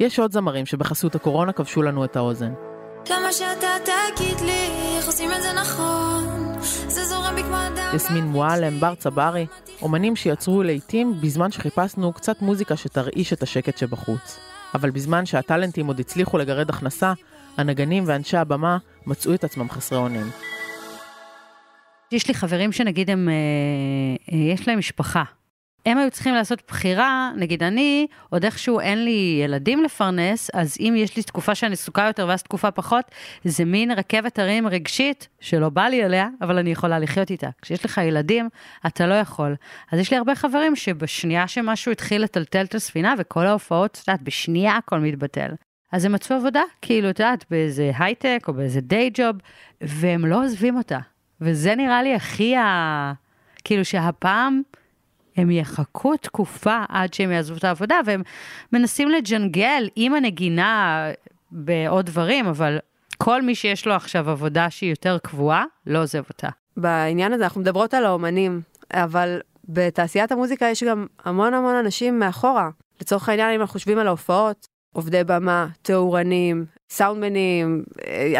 יש 0.00 0.18
עוד 0.18 0.32
זמרים 0.32 0.66
שבחסות 0.66 1.14
הקורונה 1.14 1.52
כבשו 1.52 1.82
לנו 1.82 2.04
את 2.04 2.16
האוזן. 2.16 2.52
כמה 3.04 3.32
שאתה 3.32 3.68
תגיד 3.84 4.40
לי, 4.40 4.68
איך 4.96 5.06
עושים 5.06 5.30
את 5.32 5.42
זה 5.42 5.52
נכון, 5.52 6.52
זה 6.62 7.04
זורם 7.04 7.34
בי 7.34 7.42
כמו 7.42 7.56
אדם... 7.56 7.96
יסמין 7.96 8.24
מועלם, 8.24 8.80
בר 8.80 8.94
צברי, 8.94 9.46
אומנים 9.82 10.16
שיצרו 10.16 10.62
לעיתים 10.62 11.20
בזמן 11.20 11.50
שחיפשנו 11.50 12.12
קצת 12.12 12.42
מוזיקה 12.42 12.76
שתרעיש 12.76 13.32
את 13.32 13.42
השקט 13.42 13.78
שבחוץ. 13.78 14.51
אבל 14.74 14.90
בזמן 14.90 15.26
שהטאלנטים 15.26 15.86
עוד 15.86 16.00
הצליחו 16.00 16.38
לגרד 16.38 16.70
הכנסה, 16.70 17.12
הנגנים 17.56 18.04
ואנשי 18.06 18.36
הבמה 18.36 18.78
מצאו 19.06 19.34
את 19.34 19.44
עצמם 19.44 19.70
חסרי 19.70 19.98
אונים. 19.98 20.26
יש 22.12 22.28
לי 22.28 22.34
חברים 22.34 22.72
שנגיד 22.72 23.10
הם, 23.10 23.28
אה, 23.28 23.34
אה, 24.34 24.38
יש 24.38 24.68
להם 24.68 24.78
משפחה, 24.78 25.22
הם 25.86 25.98
היו 25.98 26.10
צריכים 26.10 26.34
לעשות 26.34 26.62
בחירה, 26.68 27.30
נגיד 27.36 27.62
אני, 27.62 28.06
עוד 28.30 28.44
איכשהו 28.44 28.80
אין 28.80 29.04
לי 29.04 29.40
ילדים 29.44 29.82
לפרנס, 29.82 30.50
אז 30.54 30.76
אם 30.80 30.94
יש 30.96 31.16
לי 31.16 31.22
תקופה 31.22 31.54
שאני 31.54 31.72
עסוקה 31.72 32.02
יותר 32.06 32.26
ואז 32.28 32.42
תקופה 32.42 32.70
פחות, 32.70 33.04
זה 33.44 33.64
מין 33.64 33.90
רכבת 33.90 34.38
הרים 34.38 34.66
רגשית 34.66 35.28
שלא 35.40 35.68
בא 35.68 35.82
לי 35.82 36.04
אליה, 36.04 36.28
אבל 36.40 36.58
אני 36.58 36.70
יכולה 36.70 36.98
לחיות 36.98 37.30
איתה. 37.30 37.48
כשיש 37.62 37.84
לך 37.84 37.98
ילדים, 37.98 38.48
אתה 38.86 39.06
לא 39.06 39.14
יכול. 39.14 39.54
אז 39.92 39.98
יש 39.98 40.10
לי 40.10 40.16
הרבה 40.16 40.34
חברים 40.34 40.76
שבשנייה 40.76 41.48
שמשהו 41.48 41.92
התחיל 41.92 42.22
לטלטל 42.22 42.64
את 42.64 42.74
הספינה 42.74 43.14
וכל 43.18 43.46
ההופעות, 43.46 43.90
את 43.90 44.08
יודעת, 44.08 44.22
בשנייה 44.22 44.76
הכל 44.76 44.98
מתבטל. 44.98 45.50
אז 45.92 46.04
הם 46.04 46.12
מצאו 46.12 46.36
עבודה, 46.36 46.62
כאילו, 46.82 47.10
את 47.10 47.20
יודעת, 47.20 47.44
באיזה 47.50 47.92
הייטק 47.98 48.44
או 48.48 48.52
באיזה 48.52 48.80
דיי 48.80 49.10
ג'וב, 49.14 49.36
והם 49.80 50.26
לא 50.26 50.44
עוזבים 50.44 50.76
אותה. 50.76 50.98
וזה 51.40 51.74
נראה 51.74 52.02
לי 52.02 52.14
הכי 52.14 52.56
ה... 52.56 53.12
כאילו 53.64 53.84
שהפעם... 53.84 54.62
הם 55.36 55.50
יחכו 55.50 56.16
תקופה 56.16 56.84
עד 56.88 57.14
שהם 57.14 57.30
יעזבו 57.30 57.56
את 57.56 57.64
העבודה, 57.64 58.00
והם 58.06 58.22
מנסים 58.72 59.10
לג'נגל 59.10 59.88
עם 59.96 60.14
הנגינה 60.14 61.06
בעוד 61.50 62.06
דברים, 62.06 62.46
אבל 62.46 62.78
כל 63.18 63.42
מי 63.42 63.54
שיש 63.54 63.86
לו 63.86 63.94
עכשיו 63.94 64.30
עבודה 64.30 64.70
שהיא 64.70 64.90
יותר 64.90 65.18
קבועה, 65.22 65.64
לא 65.86 66.02
עוזב 66.02 66.22
אותה. 66.28 66.48
בעניין 66.76 67.32
הזה 67.32 67.44
אנחנו 67.44 67.60
מדברות 67.60 67.94
על 67.94 68.04
האומנים, 68.06 68.60
אבל 68.92 69.40
בתעשיית 69.68 70.32
המוזיקה 70.32 70.66
יש 70.66 70.82
גם 70.82 71.06
המון 71.24 71.54
המון 71.54 71.74
אנשים 71.74 72.18
מאחורה. 72.18 72.70
לצורך 73.00 73.28
העניין, 73.28 73.54
אם 73.54 73.60
אנחנו 73.60 73.72
חושבים 73.72 73.98
על 73.98 74.06
ההופעות, 74.06 74.66
עובדי 74.92 75.24
במה, 75.24 75.66
תאורנים, 75.82 76.64
סאונדמנים, 76.90 77.84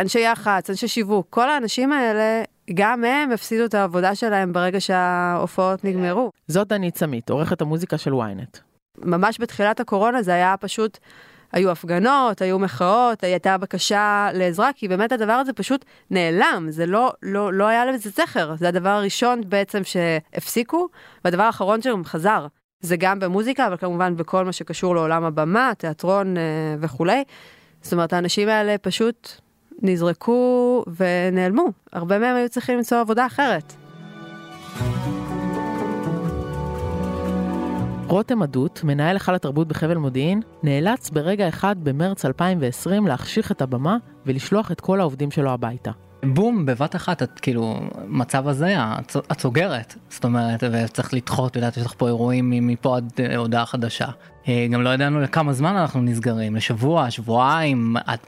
אנשי 0.00 0.20
יח"צ, 0.20 0.70
אנשי 0.70 0.88
שיווק, 0.88 1.26
כל 1.30 1.50
האנשים 1.50 1.92
האלה 1.92 2.42
גם 2.74 3.04
הם 3.04 3.32
הפסידו 3.32 3.64
את 3.64 3.74
העבודה 3.74 4.14
שלהם 4.14 4.52
ברגע 4.52 4.80
שההופעות 4.80 5.84
נגמרו. 5.84 6.30
זאת 6.48 6.68
דנית 6.68 6.96
סמית, 6.96 7.30
עורכת 7.30 7.60
המוזיקה 7.60 7.98
של 7.98 8.12
ynet. 8.12 8.58
ממש 8.98 9.40
בתחילת 9.40 9.80
הקורונה 9.80 10.22
זה 10.22 10.34
היה 10.34 10.54
פשוט 10.60 10.98
היו 11.52 11.70
הפגנות, 11.70 12.42
היו 12.42 12.58
מחאות, 12.58 13.24
הייתה 13.24 13.58
בקשה 13.58 14.28
לעזרה, 14.34 14.70
כי 14.74 14.88
באמת 14.88 15.12
הדבר 15.12 15.32
הזה 15.32 15.52
פשוט 15.52 15.84
נעלם, 16.10 16.66
זה 16.70 16.86
לא, 16.86 17.12
לא, 17.22 17.52
לא 17.52 17.66
היה 17.66 17.86
לזה 17.86 18.10
זכר, 18.10 18.54
זה 18.56 18.68
הדבר 18.68 18.88
הראשון 18.88 19.40
בעצם 19.48 19.84
שהפסיקו, 19.84 20.88
והדבר 21.24 21.42
האחרון 21.42 21.82
שגם 21.82 22.04
חזר. 22.04 22.46
זה 22.80 22.96
גם 22.96 23.20
במוזיקה, 23.20 23.66
אבל 23.66 23.76
כמובן 23.76 24.16
בכל 24.16 24.44
מה 24.44 24.52
שקשור 24.52 24.94
לעולם 24.94 25.24
הבמה, 25.24 25.72
תיאטרון 25.78 26.36
אה, 26.36 26.42
וכולי. 26.80 27.24
זאת 27.82 27.92
אומרת, 27.92 28.12
האנשים 28.12 28.48
האלה 28.48 28.78
פשוט 28.78 29.28
נזרקו 29.82 30.84
ונעלמו. 30.96 31.64
הרבה 31.92 32.18
מהם 32.18 32.36
היו 32.36 32.48
צריכים 32.48 32.76
למצוא 32.76 33.00
עבודה 33.00 33.26
אחרת. 33.26 33.72
רותם 38.06 38.42
עדות, 38.42 38.80
מנהל 38.84 39.16
היכל 39.16 39.34
התרבות 39.34 39.68
בחבל 39.68 39.96
מודיעין, 39.96 40.40
נאלץ 40.62 41.10
ברגע 41.10 41.48
אחד 41.48 41.76
במרץ 41.82 42.24
2020 42.24 43.06
להחשיך 43.06 43.52
את 43.52 43.62
הבמה 43.62 43.96
ולשלוח 44.26 44.72
את 44.72 44.80
כל 44.80 45.00
העובדים 45.00 45.30
שלו 45.30 45.50
הביתה. 45.50 45.90
בום, 46.24 46.66
בבת 46.66 46.96
אחת, 46.96 47.22
את 47.22 47.40
כאילו, 47.40 47.80
מצב 48.06 48.48
הזיה, 48.48 48.96
את, 49.32 49.40
סוגרת, 49.40 49.94
זאת 50.08 50.24
אומרת, 50.24 50.64
וצריך 50.72 51.14
לדחות, 51.14 51.56
יודעת, 51.56 51.76
יש 51.76 51.86
לך 51.86 51.94
פה 51.96 52.06
אירועים 52.06 52.66
מפה 52.66 52.96
עד 52.96 53.12
אה, 53.18 53.36
הודעה 53.36 53.66
חדשה. 53.66 54.08
אה, 54.48 54.66
גם 54.70 54.82
לא 54.82 54.90
ידענו 54.90 55.20
לכמה 55.20 55.52
זמן 55.52 55.76
אנחנו 55.76 56.02
נסגרים, 56.02 56.56
לשבוע, 56.56 57.10
שבועיים, 57.10 57.96
עד, 58.06 58.18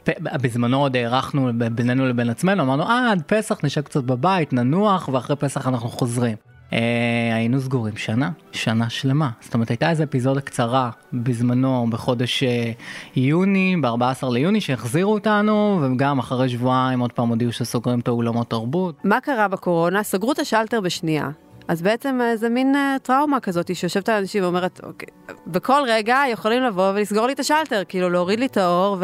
בזמנו 0.42 0.80
עוד 0.80 0.96
הארכנו 0.96 1.50
בינינו 1.72 2.08
לבין 2.08 2.30
עצמנו, 2.30 2.62
אמרנו, 2.62 2.82
אה, 2.82 3.12
עד 3.12 3.22
פסח 3.26 3.58
נשב 3.64 3.80
קצת 3.80 4.04
בבית, 4.04 4.52
ננוח, 4.52 5.08
ואחרי 5.08 5.36
פסח 5.36 5.68
אנחנו 5.68 5.88
חוזרים. 5.88 6.36
אה, 6.74 7.36
היינו 7.36 7.60
סגורים 7.60 7.96
שנה, 7.96 8.30
שנה 8.52 8.90
שלמה. 8.90 9.30
זאת 9.40 9.54
אומרת, 9.54 9.70
הייתה 9.70 9.90
איזו 9.90 10.04
אפיזודה 10.04 10.40
קצרה 10.40 10.90
בזמנו, 11.12 11.86
בחודש 11.90 12.42
אה, 12.42 12.72
יוני, 13.16 13.76
ב-14 13.80 14.30
ליוני, 14.30 14.60
שהחזירו 14.60 15.12
אותנו, 15.12 15.80
וגם 15.82 16.18
אחרי 16.18 16.48
שבועיים 16.48 17.00
עוד 17.00 17.12
פעם 17.12 17.28
הודיעו 17.28 17.52
שסוגרים 17.52 18.00
את 18.00 18.08
האולמות 18.08 18.50
תרבות. 18.50 18.94
מה 19.04 19.20
קרה 19.20 19.48
בקורונה? 19.48 20.02
סגרו 20.02 20.32
את 20.32 20.38
השלטר 20.38 20.80
בשנייה. 20.80 21.30
אז 21.68 21.82
בעצם 21.82 22.20
אה, 22.22 22.36
זה 22.36 22.48
מין 22.48 22.74
טראומה 23.02 23.40
כזאת 23.40 23.76
שיושבת 23.76 24.08
על 24.08 24.16
אנשים 24.16 24.42
ואומרת, 24.42 24.80
אוקיי, 24.82 25.08
בכל 25.46 25.82
רגע 25.86 26.18
יכולים 26.32 26.62
לבוא 26.62 26.90
ולסגור 26.90 27.26
לי 27.26 27.32
את 27.32 27.40
השלטר, 27.40 27.82
כאילו 27.88 28.10
להוריד 28.10 28.38
לי 28.38 28.46
את 28.46 28.56
האור 28.56 28.96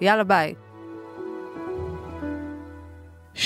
ויאללה 0.00 0.24
ביי. 0.24 0.54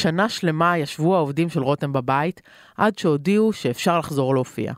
שנה 0.01 0.29
שלמה 0.29 0.79
ישבו 0.79 1.17
העובדים 1.17 1.49
של 1.49 1.63
רותם 1.63 1.93
בבית, 1.93 2.41
עד 2.77 2.99
שהודיעו 2.99 3.53
שאפשר 3.53 3.99
לחזור 3.99 4.35
להופיע. 4.35 4.73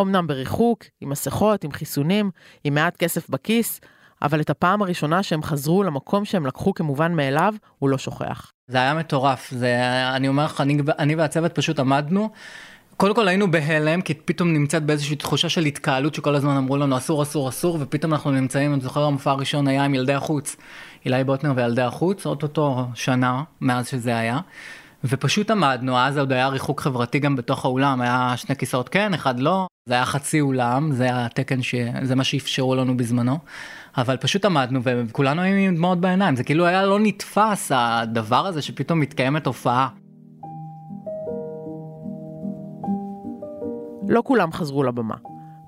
אמנם 0.00 0.26
בריחוק, 0.26 0.84
עם 1.00 1.08
מסכות, 1.08 1.64
עם 1.64 1.72
חיסונים, 1.72 2.30
עם 2.64 2.74
מעט 2.74 2.96
כסף 2.96 3.30
בכיס, 3.30 3.80
אבל 4.22 4.40
את 4.40 4.50
הפעם 4.50 4.82
הראשונה 4.82 5.22
שהם 5.22 5.42
חזרו 5.42 5.82
למקום 5.82 6.24
שהם 6.24 6.46
לקחו 6.46 6.74
כמובן 6.74 7.12
מאליו, 7.12 7.54
הוא 7.78 7.90
לא 7.90 7.98
שוכח. 7.98 8.52
זה 8.68 8.78
היה 8.78 8.94
מטורף, 8.94 9.50
זה, 9.50 9.76
אני 10.16 10.28
אומר 10.28 10.44
לך, 10.44 10.60
אני, 10.60 10.78
אני 10.98 11.14
והצוות 11.14 11.54
פשוט 11.54 11.78
עמדנו. 11.78 12.30
קודם 12.96 13.14
כל 13.14 13.28
היינו 13.28 13.50
בהלם, 13.50 14.00
כי 14.00 14.14
פתאום 14.14 14.52
נמצאת 14.52 14.82
באיזושהי 14.82 15.16
תחושה 15.16 15.48
של 15.48 15.64
התקהלות 15.64 16.14
שכל 16.14 16.34
הזמן 16.34 16.56
אמרו 16.56 16.76
לנו 16.76 16.96
אסור, 16.96 17.22
אסור, 17.22 17.48
אסור, 17.48 17.78
ופתאום 17.80 18.12
אנחנו 18.12 18.30
נמצאים, 18.30 18.74
אני 18.74 18.80
זוכר 18.80 19.02
המופע 19.02 19.30
הראשון 19.30 19.68
היה 19.68 19.84
עם 19.84 19.94
ילדי 19.94 20.12
החוץ. 20.12 20.56
אילי 21.06 21.24
בוטנר 21.24 21.52
וילדי 21.56 21.82
החוץ, 21.82 22.26
אוטוטו 22.26 22.86
שנה 22.94 23.42
מאז 23.60 23.88
שזה 23.88 24.18
היה. 24.18 24.38
ופשוט 25.04 25.50
עמדנו, 25.50 25.98
אז 25.98 26.18
עוד 26.18 26.32
היה 26.32 26.48
ריחוק 26.48 26.80
חברתי 26.80 27.18
גם 27.18 27.36
בתוך 27.36 27.64
האולם, 27.64 28.00
היה 28.00 28.32
שני 28.36 28.56
כיסאות 28.56 28.88
כן, 28.88 29.14
אחד 29.14 29.40
לא, 29.40 29.66
זה 29.86 29.94
היה 29.94 30.04
חצי 30.04 30.40
אולם, 30.40 30.92
זה 30.92 31.04
היה 31.04 31.26
התקן, 31.26 31.62
ש... 31.62 31.74
זה 32.02 32.14
מה 32.14 32.24
שאפשרו 32.24 32.74
לנו 32.74 32.96
בזמנו, 32.96 33.38
אבל 33.96 34.16
פשוט 34.16 34.44
עמדנו 34.44 34.80
וכולנו 34.84 35.42
היינו 35.42 35.58
עם 35.58 35.76
דמעות 35.76 36.00
בעיניים, 36.00 36.36
זה 36.36 36.44
כאילו 36.44 36.66
היה 36.66 36.86
לא 36.86 36.98
נתפס 37.00 37.72
הדבר 37.74 38.46
הזה 38.46 38.62
שפתאום 38.62 39.00
מתקיימת 39.00 39.46
הופעה. 39.46 39.88
לא 44.08 44.22
כולם 44.24 44.52
חזרו 44.52 44.82
לבמה. 44.82 45.14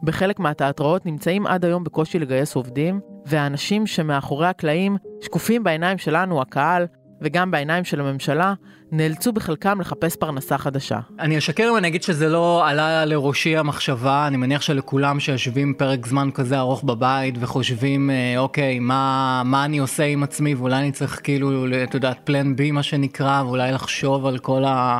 בחלק 0.02 0.38
מהתיאטראות 0.38 1.06
נמצאים 1.06 1.46
עד 1.46 1.64
היום 1.64 1.84
בקושי 1.84 2.18
לגייס 2.18 2.54
עובדים, 2.54 3.00
והאנשים 3.26 3.86
שמאחורי 3.86 4.46
הקלעים, 4.46 4.96
שקופים 5.20 5.64
בעיניים 5.64 5.98
שלנו, 5.98 6.42
הקהל, 6.42 6.86
וגם 7.20 7.50
בעיניים 7.50 7.84
של 7.84 8.00
הממשלה, 8.00 8.54
נאלצו 8.92 9.32
בחלקם 9.32 9.80
לחפש 9.80 10.16
פרנסה 10.16 10.58
חדשה. 10.58 10.98
אני 11.18 11.38
אשקר 11.38 11.68
אם 11.70 11.76
אני 11.76 11.88
אגיד 11.88 12.02
שזה 12.02 12.28
לא 12.28 12.68
עלה 12.68 13.04
לראשי 13.04 13.56
המחשבה, 13.56 14.26
אני 14.26 14.36
מניח 14.36 14.62
שלכולם 14.62 15.20
שיושבים 15.20 15.74
פרק 15.78 16.06
זמן 16.06 16.28
כזה 16.34 16.58
ארוך 16.58 16.84
בבית 16.84 17.34
וחושבים, 17.40 18.10
אה, 18.10 18.38
אוקיי, 18.38 18.78
מה, 18.78 19.42
מה 19.44 19.64
אני 19.64 19.78
עושה 19.78 20.04
עם 20.04 20.22
עצמי, 20.22 20.54
ואולי 20.54 20.76
אני 20.76 20.92
צריך 20.92 21.20
כאילו, 21.22 21.66
את 21.84 21.94
יודעת, 21.94 22.18
פלן 22.24 22.56
בי 22.56 22.70
מה 22.70 22.82
שנקרא, 22.82 23.42
ואולי 23.42 23.72
לחשוב 23.72 24.26
על 24.26 24.38
כל 24.38 24.64
ה... 24.64 24.98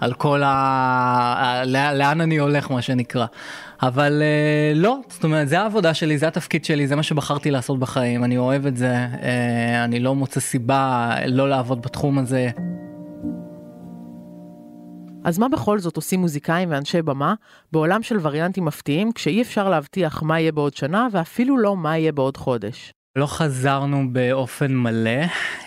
על 0.00 0.12
כל 0.12 0.42
ה... 0.42 1.62
לאן 1.94 2.20
אני 2.20 2.36
הולך 2.36 2.70
מה 2.70 2.82
שנקרא. 2.82 3.26
אבל 3.82 4.22
אה, 4.22 4.72
לא, 4.74 4.98
זאת 5.08 5.24
אומרת, 5.24 5.48
זה 5.48 5.60
העבודה 5.60 5.94
שלי, 5.94 6.18
זה 6.18 6.28
התפקיד 6.28 6.64
שלי, 6.64 6.86
זה 6.86 6.96
מה 6.96 7.02
שבחרתי 7.02 7.50
לעשות 7.50 7.78
בחיים, 7.78 8.24
אני 8.24 8.38
אוהב 8.38 8.66
את 8.66 8.76
זה, 8.76 8.94
אה, 8.94 9.84
אני 9.84 10.00
לא 10.00 10.14
מוצא 10.14 10.40
סיבה 10.40 11.14
לא 11.26 11.48
לעבוד 11.48 11.82
בתחום 11.82 12.18
הזה. 12.18 12.50
אז 15.24 15.38
מה 15.38 15.48
בכל 15.48 15.78
זאת 15.78 15.96
עושים 15.96 16.20
מוזיקאים 16.20 16.70
ואנשי 16.70 17.02
במה 17.02 17.34
בעולם 17.72 18.02
של 18.02 18.16
וריאנטים 18.22 18.64
מפתיעים 18.64 19.12
כשאי 19.12 19.42
אפשר 19.42 19.68
להבטיח 19.68 20.22
מה 20.22 20.40
יהיה 20.40 20.52
בעוד 20.52 20.74
שנה 20.74 21.08
ואפילו 21.12 21.58
לא 21.58 21.76
מה 21.76 21.98
יהיה 21.98 22.12
בעוד 22.12 22.36
חודש? 22.36 22.92
לא 23.18 23.26
חזרנו 23.26 24.12
באופן 24.12 24.76
מלא, 24.76 25.20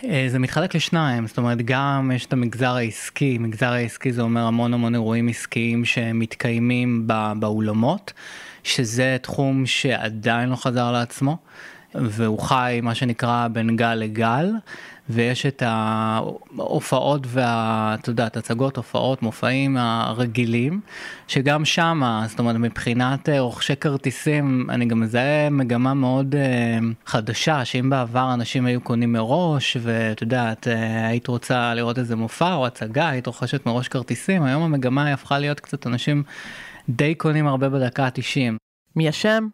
אה, 0.03 0.25
זה 0.29 0.39
מתחלק 0.39 0.75
לשניים, 0.75 1.27
זאת 1.27 1.37
אומרת 1.37 1.57
גם 1.65 2.11
יש 2.15 2.25
את 2.25 2.33
המגזר 2.33 2.75
העסקי, 2.75 3.37
מגזר 3.37 3.71
העסקי 3.71 4.11
זה 4.13 4.21
אומר 4.21 4.41
המון 4.41 4.73
המון 4.73 4.93
אירועים 4.95 5.27
עסקיים 5.27 5.85
שמתקיימים 5.85 7.07
באולמות, 7.39 8.13
שזה 8.63 9.17
תחום 9.21 9.65
שעדיין 9.65 10.49
לא 10.49 10.55
חזר 10.55 10.91
לעצמו, 10.91 11.37
והוא 11.95 12.39
חי 12.39 12.79
מה 12.83 12.95
שנקרא 12.95 13.47
בין 13.47 13.75
גל 13.75 13.93
לגל. 13.93 14.51
ויש 15.09 15.45
את 15.45 15.63
ההופעות 15.65 17.21
וה... 17.27 17.95
את 17.99 18.07
יודעת, 18.07 18.37
הצגות, 18.37 18.77
הופעות, 18.77 19.21
מופעים 19.21 19.77
הרגילים, 19.77 20.81
שגם 21.27 21.65
שם, 21.65 22.23
זאת 22.27 22.39
אומרת, 22.39 22.55
מבחינת 22.55 23.29
אה, 23.29 23.39
רוכשי 23.39 23.75
כרטיסים, 23.75 24.67
אני 24.69 24.85
גם 24.85 24.99
מזהה 24.99 25.49
מגמה 25.49 25.93
מאוד 25.93 26.35
uh, 26.35 26.83
חדשה, 27.05 27.65
שאם 27.65 27.89
בעבר 27.89 28.33
אנשים 28.33 28.65
היו 28.65 28.81
קונים 28.81 29.11
מראש, 29.11 29.77
ואת 29.81 30.21
יודעת, 30.21 30.67
uh, 30.67 30.69
היית 31.07 31.27
רוצה 31.27 31.73
לראות 31.73 31.97
איזה 31.97 32.15
מופע 32.15 32.53
או 32.53 32.67
הצגה, 32.67 33.09
היית 33.09 33.27
רוכשת 33.27 33.65
מראש 33.65 33.87
כרטיסים, 33.87 34.43
היום 34.43 34.63
המגמה 34.63 35.05
היא 35.05 35.13
הפכה 35.13 35.39
להיות 35.39 35.59
קצת 35.59 35.87
אנשים 35.87 36.23
די 36.89 37.15
קונים 37.15 37.47
הרבה 37.47 37.69
בדקה 37.69 38.05
ה-90. 38.05 38.57
מי 38.95 39.09
אשם? 39.09 39.47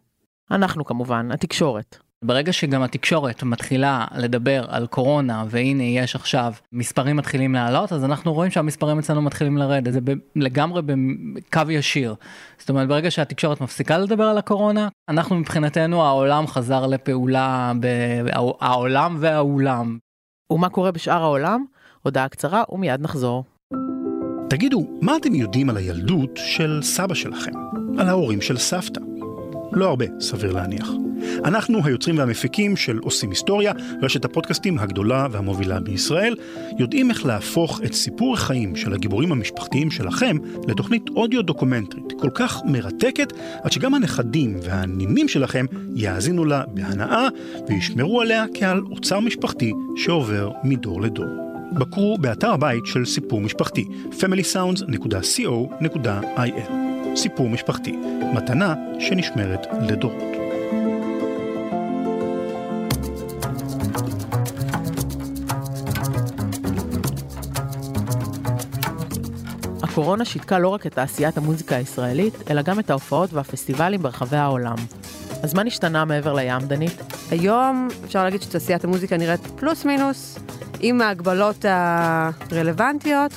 אנחנו 0.51 0.85
כמובן, 0.85 1.31
התקשורת. 1.31 1.97
ברגע 2.23 2.53
שגם 2.53 2.83
התקשורת 2.83 3.43
מתחילה 3.43 4.05
לדבר 4.15 4.65
על 4.67 4.87
קורונה 4.87 5.43
והנה 5.49 5.83
יש 5.83 6.15
עכשיו 6.15 6.53
מספרים 6.71 7.15
מתחילים 7.15 7.53
לעלות 7.53 7.93
אז 7.93 8.05
אנחנו 8.05 8.33
רואים 8.33 8.51
שהמספרים 8.51 8.99
אצלנו 8.99 9.21
מתחילים 9.21 9.57
לרדת 9.57 9.93
זה 9.93 9.99
לגמרי 10.35 10.81
בקו 10.85 11.71
ישיר. 11.71 12.15
זאת 12.59 12.69
אומרת 12.69 12.87
ברגע 12.87 13.11
שהתקשורת 13.11 13.61
מפסיקה 13.61 13.97
לדבר 13.97 14.23
על 14.23 14.37
הקורונה 14.37 14.87
אנחנו 15.09 15.35
מבחינתנו 15.35 16.03
העולם 16.03 16.47
חזר 16.47 16.87
לפעולה 16.87 17.71
העולם 18.59 19.17
והאולם. 19.19 19.97
ומה 20.51 20.69
קורה 20.69 20.91
בשאר 20.91 21.23
העולם? 21.23 21.65
הודעה 22.01 22.29
קצרה 22.29 22.63
ומיד 22.69 23.01
נחזור. 23.01 23.43
תגידו, 24.49 24.87
מה 25.01 25.17
אתם 25.17 25.35
יודעים 25.35 25.69
על 25.69 25.77
הילדות 25.77 26.29
של 26.35 26.79
סבא 26.81 27.13
שלכם? 27.13 27.51
על 27.97 28.09
ההורים 28.09 28.41
של 28.41 28.57
סבתא? 28.57 29.01
לא 29.75 29.85
הרבה, 29.85 30.05
סביר 30.19 30.51
להניח. 30.51 30.89
אנחנו 31.45 31.85
היוצרים 31.85 32.17
והמפיקים 32.17 32.75
של 32.75 32.97
עושים 32.97 33.29
היסטוריה, 33.29 33.73
רשת 34.01 34.25
הפודקאסטים 34.25 34.79
הגדולה 34.79 35.27
והמובילה 35.31 35.79
בישראל, 35.79 36.35
יודעים 36.79 37.09
איך 37.09 37.25
להפוך 37.25 37.81
את 37.85 37.93
סיפור 37.93 38.33
החיים 38.33 38.75
של 38.75 38.93
הגיבורים 38.93 39.31
המשפחתיים 39.31 39.91
שלכם 39.91 40.37
לתוכנית 40.67 41.09
אודיו 41.09 41.41
דוקומנטרית 41.41 42.13
כל 42.19 42.29
כך 42.35 42.61
מרתקת, 42.65 43.33
עד 43.63 43.71
שגם 43.71 43.93
הנכדים 43.93 44.59
והנינים 44.63 45.27
שלכם 45.27 45.65
יאזינו 45.95 46.45
לה 46.45 46.63
בהנאה 46.67 47.27
וישמרו 47.67 48.21
עליה 48.21 48.45
כעל 48.53 48.81
אוצר 48.91 49.19
משפחתי 49.19 49.73
שעובר 49.95 50.51
מדור 50.63 51.01
לדור. 51.01 51.25
בקרו 51.71 52.17
באתר 52.17 52.51
הבית 52.51 52.85
של 52.85 53.05
סיפור 53.05 53.41
משפחתי, 53.41 53.85
familysounds.co.il. 54.11 56.82
סיפור 57.15 57.49
משפחתי, 57.49 57.91
מתנה 58.33 58.73
שנשמרת 58.99 59.67
לדורות. 59.89 60.23
הקורונה 69.83 70.25
שיתקה 70.25 70.59
לא 70.59 70.67
רק 70.67 70.87
את 70.87 70.93
תעשיית 70.93 71.37
המוזיקה 71.37 71.75
הישראלית, 71.75 72.51
אלא 72.51 72.61
גם 72.61 72.79
את 72.79 72.89
ההופעות 72.89 73.33
והפסטיבלים 73.33 74.01
ברחבי 74.01 74.37
העולם. 74.37 74.75
אז 75.43 75.53
מה 75.53 75.63
נשתנה 75.63 76.05
מעבר 76.05 76.33
לים, 76.33 76.59
דנית? 76.67 77.01
היום 77.31 77.87
אפשר 78.05 78.23
להגיד 78.23 78.41
שתעשיית 78.41 78.83
המוזיקה 78.83 79.17
נראית 79.17 79.41
פלוס 79.55 79.85
מינוס, 79.85 80.39
עם 80.79 81.01
ההגבלות 81.01 81.65
הרלוונטיות, 81.65 83.31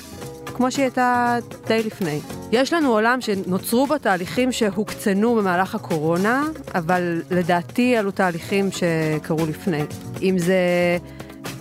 כמו 0.45 0.71
שהיא 0.71 0.83
הייתה 0.83 1.37
די 1.67 1.83
לפני. 1.83 2.19
יש 2.51 2.73
לנו 2.73 2.91
עולם 2.91 3.21
שנוצרו 3.21 3.87
בו 3.87 3.97
תהליכים 3.97 4.51
שהוקצנו 4.51 5.35
במהלך 5.35 5.75
הקורונה, 5.75 6.43
אבל 6.75 7.21
לדעתי 7.31 7.99
אלו 7.99 8.11
תהליכים 8.11 8.69
שקרו 8.71 9.45
לפני. 9.45 9.81
אם 10.21 10.37
זה 10.37 10.57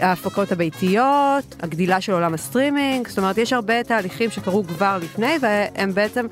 ההפקות 0.00 0.52
הביתיות, 0.52 1.57
הגדילה 1.62 2.00
של 2.00 2.12
עולם 2.12 2.35
הסטרימינג, 2.35 3.09
זאת 3.09 3.19
אומרת, 3.19 3.38
יש 3.38 3.52
הרבה 3.52 3.83
תהליכים 3.83 4.31
שקרו 4.31 4.64
כבר 4.64 4.99
לפני, 5.02 5.35
והם 5.40 5.95
בעצם 5.95 6.26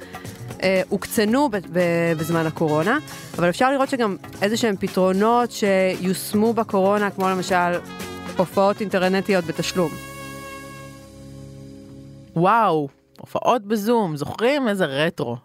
אה, 0.63 0.83
הוקצנו 0.89 1.51
בזמן 2.17 2.47
הקורונה, 2.47 2.99
אבל 3.39 3.49
אפשר 3.49 3.73
לראות 3.73 3.89
שגם 3.89 4.17
איזה 4.43 4.57
שהם 4.57 4.77
פתרונות 4.77 5.51
שיושמו 5.51 6.53
בקורונה, 6.53 7.11
כמו 7.11 7.29
למשל 7.29 7.79
הופעות 8.37 8.81
אינטרנטיות 8.81 9.45
בתשלום. 9.45 9.91
וואו, 12.37 12.89
הופעות 13.21 13.62
בזום, 13.62 14.16
זוכרים? 14.16 14.68
איזה 14.68 14.85
רטרו. 14.85 15.37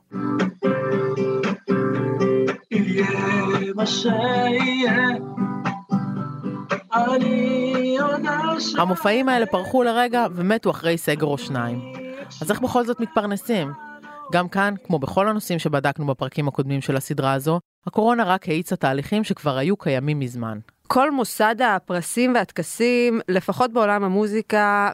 המופעים 8.77 9.29
האלה 9.29 9.45
פרחו 9.45 9.83
לרגע 9.83 10.25
ומתו 10.35 10.71
אחרי 10.71 10.97
סגר 10.97 11.25
או 11.25 11.37
שניים. 11.37 11.93
אז 12.41 12.51
איך 12.51 12.59
בכל 12.59 12.85
זאת 12.85 12.99
מתפרנסים? 12.99 13.71
גם 14.31 14.47
כאן, 14.47 14.73
כמו 14.83 14.99
בכל 14.99 15.27
הנושאים 15.27 15.59
שבדקנו 15.59 16.07
בפרקים 16.07 16.47
הקודמים 16.47 16.81
של 16.81 16.95
הסדרה 16.95 17.33
הזו, 17.33 17.59
הקורונה 17.87 18.23
רק 18.23 18.49
האיצה 18.49 18.75
תהליכים 18.75 19.23
שכבר 19.23 19.57
היו 19.57 19.77
קיימים 19.77 20.19
מזמן. 20.19 20.59
כל 20.87 21.11
מוסד 21.11 21.55
הפרסים 21.61 22.33
והטקסים, 22.35 23.19
לפחות 23.27 23.73
בעולם 23.73 24.03
המוזיקה, 24.03 24.91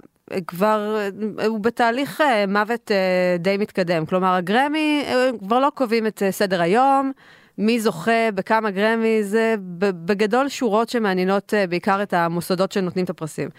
כבר 0.47 1.07
הוא 1.47 1.59
בתהליך 1.59 2.21
אה, 2.21 2.45
מוות 2.47 2.91
אה, 2.91 3.37
די 3.39 3.57
מתקדם. 3.57 4.05
כלומר, 4.05 4.33
הגרמי 4.33 5.03
אה, 5.07 5.29
כבר 5.39 5.59
לא 5.59 5.71
קובעים 5.75 6.07
את 6.07 6.23
סדר 6.31 6.61
היום. 6.61 7.11
מי 7.57 7.79
זוכה 7.79 8.31
בכמה 8.35 8.71
גרמי, 8.71 9.23
זה 9.23 9.55
בגדול 9.79 10.49
שורות 10.49 10.89
שמעניינות 10.89 11.53
בעיקר 11.69 12.03
את 12.03 12.13
המוסדות 12.13 12.71
שנותנים 12.71 13.05
את 13.05 13.09
הפרסים. 13.09 13.49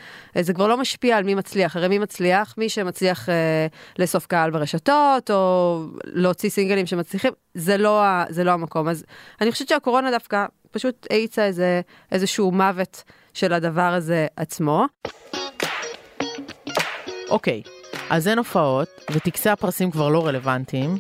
זה 0.40 0.54
כבר 0.54 0.68
לא 0.68 0.76
משפיע 0.76 1.16
על 1.16 1.25
מי 1.25 1.35
מצליח, 1.35 1.76
הרי 1.76 1.88
מי 1.88 1.99
מצליח? 1.99 2.54
מי 2.58 2.68
שמצליח 2.68 3.28
אה, 3.28 3.66
לאסוף 3.99 4.26
קהל 4.26 4.50
ברשתות, 4.50 5.30
או 5.30 5.80
להוציא 6.04 6.50
סינגלים 6.50 6.87
שמצליחים, 6.87 7.32
זה 7.54 7.76
לא, 7.76 8.02
זה 8.28 8.44
לא 8.44 8.50
המקום. 8.50 8.88
אז 8.88 9.04
אני 9.40 9.52
חושבת 9.52 9.68
שהקורונה 9.68 10.11
דווקא 10.11 10.46
פשוט 10.70 11.06
האיצה 11.11 11.44
איזה, 11.44 11.80
איזשהו 12.12 12.52
מוות 12.52 13.02
של 13.35 13.52
הדבר 13.52 13.92
הזה 13.94 14.26
עצמו. 14.37 14.87
אוקיי, 17.30 17.62
אז 18.11 18.28
אין 18.28 18.38
הופעות, 18.38 18.88
וטקסי 19.11 19.50
הפרסים 19.50 19.90
כבר 19.90 20.09
לא 20.09 20.26
רלוונטיים, 20.26 20.99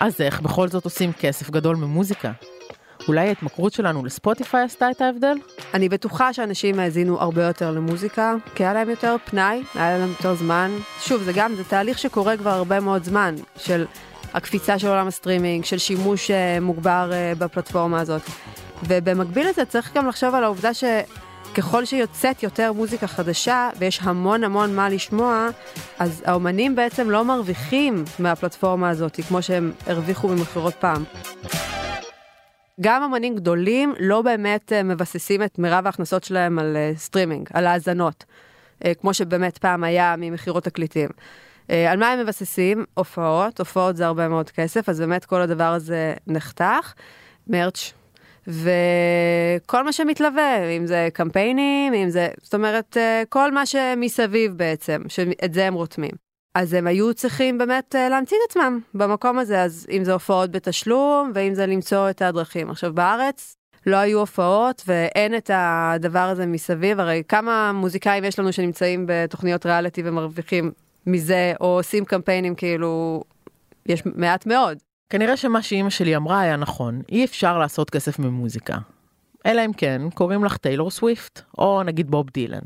אז 0.00 0.20
איך 0.20 0.40
בכל 0.40 0.68
זאת 0.68 0.84
עושים 0.84 1.12
כסף 1.12 1.50
גדול 1.50 1.76
ממוזיקה? 1.76 2.32
אולי 3.08 3.28
ההתמכרות 3.28 3.72
שלנו 3.72 4.04
לספוטיפיי 4.04 4.64
עשתה 4.64 4.90
את 4.90 5.00
ההבדל? 5.00 5.36
אני 5.74 5.88
בטוחה 5.88 6.32
שאנשים 6.32 6.80
האזינו 6.80 7.20
הרבה 7.20 7.44
יותר 7.44 7.70
למוזיקה, 7.70 8.34
כי 8.54 8.64
היה 8.64 8.74
להם 8.74 8.90
יותר 8.90 9.16
פנאי, 9.24 9.62
היה 9.74 9.98
להם 9.98 10.08
יותר 10.08 10.34
זמן. 10.34 10.70
שוב, 11.00 11.22
זה 11.22 11.32
גם, 11.34 11.54
זה 11.54 11.64
תהליך 11.64 11.98
שקורה 11.98 12.36
כבר 12.36 12.50
הרבה 12.50 12.80
מאוד 12.80 13.04
זמן, 13.04 13.34
של 13.56 13.86
הקפיצה 14.34 14.78
של 14.78 14.88
עולם 14.88 15.06
הסטרימינג, 15.06 15.64
של 15.64 15.78
שימוש 15.78 16.30
uh, 16.30 16.60
מוגבר 16.60 17.10
uh, 17.10 17.38
בפלטפורמה 17.38 18.00
הזאת. 18.00 18.22
ובמקביל 18.82 19.48
לזה 19.48 19.64
צריך 19.64 19.94
גם 19.94 20.06
לחשוב 20.06 20.34
על 20.34 20.44
העובדה 20.44 20.74
ש... 20.74 20.84
ככל 21.58 21.84
שיוצאת 21.84 22.42
יותר 22.42 22.72
מוזיקה 22.72 23.06
חדשה 23.06 23.70
ויש 23.78 24.00
המון 24.02 24.44
המון 24.44 24.76
מה 24.76 24.88
לשמוע, 24.88 25.48
אז 25.98 26.22
האומנים 26.26 26.76
בעצם 26.76 27.10
לא 27.10 27.24
מרוויחים 27.24 28.04
מהפלטפורמה 28.18 28.90
הזאת 28.90 29.20
כמו 29.28 29.42
שהם 29.42 29.72
הרוויחו 29.86 30.28
ממכירות 30.28 30.74
פעם. 30.74 31.04
גם 32.80 33.02
אמנים 33.02 33.34
גדולים 33.34 33.94
לא 33.98 34.22
באמת 34.22 34.72
אה, 34.72 34.82
מבססים 34.82 35.42
את 35.42 35.58
מירב 35.58 35.86
ההכנסות 35.86 36.24
שלהם 36.24 36.58
על 36.58 36.76
סטרימינג, 36.96 37.48
אה, 37.54 37.58
על 37.58 37.66
האזנות, 37.66 38.24
אה, 38.84 38.94
כמו 38.94 39.14
שבאמת 39.14 39.58
פעם 39.58 39.84
היה 39.84 40.14
ממכירות 40.18 40.64
תקליטים. 40.64 41.08
על 41.68 41.98
מה 41.98 42.12
הם 42.12 42.20
מבססים? 42.20 42.84
הופעות, 42.94 43.58
הופעות 43.58 43.96
זה 43.96 44.06
הרבה 44.06 44.28
מאוד 44.28 44.50
כסף, 44.50 44.88
אז 44.88 45.00
באמת 45.00 45.24
כל 45.24 45.40
הדבר 45.40 45.72
הזה 45.72 46.14
נחתך. 46.26 46.92
merch, 47.46 47.92
וכל 48.48 49.84
מה 49.84 49.92
שמתלווה, 49.92 50.68
אם 50.76 50.86
זה 50.86 51.08
קמפיינים, 51.12 51.94
אם 51.94 52.10
זה, 52.10 52.28
זאת 52.42 52.54
אומרת, 52.54 52.96
אה, 52.96 53.22
כל 53.28 53.52
מה 53.52 53.66
שמסביב 53.66 54.52
בעצם, 54.52 55.02
שאת 55.08 55.54
זה 55.54 55.66
הם 55.66 55.74
רותמים. 55.74 56.28
אז 56.54 56.74
הם 56.74 56.86
היו 56.86 57.14
צריכים 57.14 57.58
באמת 57.58 57.94
אה, 57.94 58.08
להמציא 58.08 58.36
את 58.36 58.50
עצמם 58.50 58.80
במקום 58.94 59.38
הזה, 59.38 59.62
אז 59.62 59.86
אם 59.90 60.04
זה 60.04 60.12
הופעות 60.12 60.50
בתשלום, 60.50 61.32
ואם 61.34 61.54
זה 61.54 61.66
למצוא 61.66 62.10
את 62.10 62.22
הדרכים. 62.22 62.70
עכשיו, 62.70 62.94
בארץ 62.94 63.56
לא 63.86 63.96
היו 63.96 64.18
הופעות 64.18 64.82
ואין 64.86 65.36
את 65.36 65.50
הדבר 65.54 66.18
הזה 66.18 66.46
מסביב, 66.46 67.00
הרי 67.00 67.22
כמה 67.28 67.72
מוזיקאים 67.72 68.24
יש 68.24 68.38
לנו 68.38 68.52
שנמצאים 68.52 69.04
בתוכניות 69.08 69.66
ריאליטי 69.66 70.02
ומרוויחים 70.04 70.72
מזה, 71.06 71.52
או 71.60 71.66
עושים 71.66 72.04
קמפיינים 72.04 72.54
כאילו, 72.54 73.24
יש 73.86 74.02
מעט 74.06 74.46
מאוד. 74.46 74.78
כנראה 75.10 75.36
שמה 75.36 75.62
שאימא 75.62 75.90
שלי 75.90 76.16
אמרה 76.16 76.40
היה 76.40 76.56
נכון, 76.56 77.02
אי 77.12 77.24
אפשר 77.24 77.58
לעשות 77.58 77.90
כסף 77.90 78.18
ממוזיקה. 78.18 78.76
אלא 79.46 79.64
אם 79.64 79.72
כן, 79.72 80.02
קוראים 80.14 80.44
לך 80.44 80.56
טיילור 80.56 80.90
סוויפט, 80.90 81.40
או 81.58 81.82
נגיד 81.82 82.10
בוב 82.10 82.26
דילן. 82.34 82.58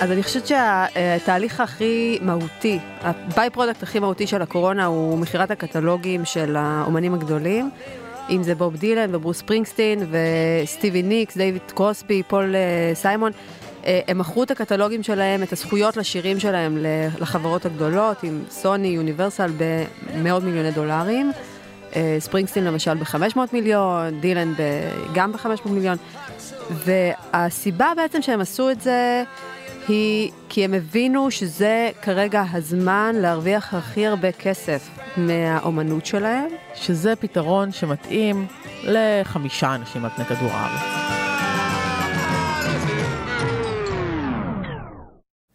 אז 0.00 0.10
אני 0.10 0.22
חושבת 0.22 0.46
שהתהליך 0.46 1.60
הכי 1.60 2.18
מהותי, 2.22 2.78
ה 3.00 3.50
by-product 3.50 3.82
הכי 3.82 3.98
מהותי 3.98 4.26
של 4.26 4.42
הקורונה 4.42 4.86
הוא 4.86 5.18
מכירת 5.18 5.50
הקטלוגים 5.50 6.24
של 6.24 6.56
האומנים 6.56 7.14
הגדולים. 7.14 7.70
אם 8.30 8.42
זה 8.42 8.54
בוב 8.54 8.76
דילן 8.76 9.14
וברוס 9.14 9.38
ספרינגסטין 9.38 9.98
וסטיבי 10.10 11.02
ניקס, 11.02 11.36
דיוויד 11.36 11.62
קרוסבי, 11.74 12.22
פול 12.22 12.54
אה, 12.54 12.94
סיימון. 12.94 13.32
אה, 13.32 13.59
הם 13.84 14.18
מכרו 14.18 14.42
את 14.42 14.50
הקטלוגים 14.50 15.02
שלהם, 15.02 15.42
את 15.42 15.52
הזכויות 15.52 15.96
לשירים 15.96 16.40
שלהם 16.40 16.78
לחברות 17.20 17.66
הגדולות, 17.66 18.22
אם 18.22 18.42
סוני, 18.50 18.88
יוניברסל, 18.88 19.50
במאות 20.14 20.42
מיליוני 20.42 20.70
דולרים. 20.70 21.32
אה, 21.96 22.16
ספרינגסטין 22.18 22.64
למשל 22.64 22.94
ב-500 22.94 23.38
מיליון, 23.52 24.20
דילן 24.20 24.54
גם 25.14 25.32
ב-500 25.32 25.68
מיליון. 25.68 25.96
והסיבה 26.70 27.92
בעצם 27.96 28.22
שהם 28.22 28.40
עשו 28.40 28.70
את 28.70 28.80
זה 28.80 29.24
היא 29.88 30.30
כי 30.48 30.64
הם 30.64 30.74
הבינו 30.74 31.30
שזה 31.30 31.90
כרגע 32.02 32.44
הזמן 32.52 33.14
להרוויח 33.14 33.74
הכי 33.74 34.06
הרבה 34.06 34.32
כסף 34.32 34.88
מהאומנות 35.16 36.06
שלהם. 36.06 36.48
שזה 36.74 37.16
פתרון 37.16 37.72
שמתאים 37.72 38.46
לחמישה 38.82 39.74
אנשים 39.74 40.04
על 40.04 40.10
פני 40.10 40.24
כדור 40.24 40.50
הארץ. 40.52 40.99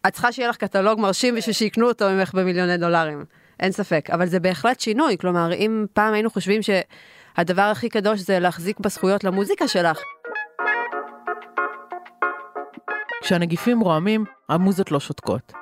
את 0.08 0.12
צריכה 0.12 0.32
שיהיה 0.32 0.48
לך 0.48 0.56
קטלוג 0.56 1.00
מרשים 1.00 1.34
בשביל 1.34 1.54
שיקנו 1.54 1.88
אותו 1.88 2.10
ממך 2.10 2.34
במיליוני 2.34 2.76
דולרים. 2.76 3.24
אין 3.60 3.72
ספק, 3.72 4.08
אבל 4.12 4.26
זה 4.26 4.40
בהחלט 4.40 4.80
שינוי, 4.80 5.16
כלומר, 5.18 5.52
אם 5.52 5.86
פעם 5.92 6.14
היינו 6.14 6.30
חושבים 6.30 6.60
שהדבר 6.62 7.62
הכי 7.62 7.88
קדוש 7.88 8.20
זה 8.20 8.38
להחזיק 8.38 8.80
בזכויות 8.80 9.24
למוזיקה 9.24 9.68
שלך. 9.68 9.98
כשהנגיפים 13.22 13.80
רועמים, 13.80 14.24
המוזות 14.48 14.92
לא 14.92 15.00
שותקות. 15.00 15.52